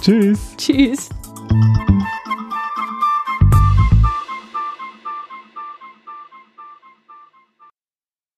Tschüss. 0.00 0.38
Tschüss. 0.56 1.10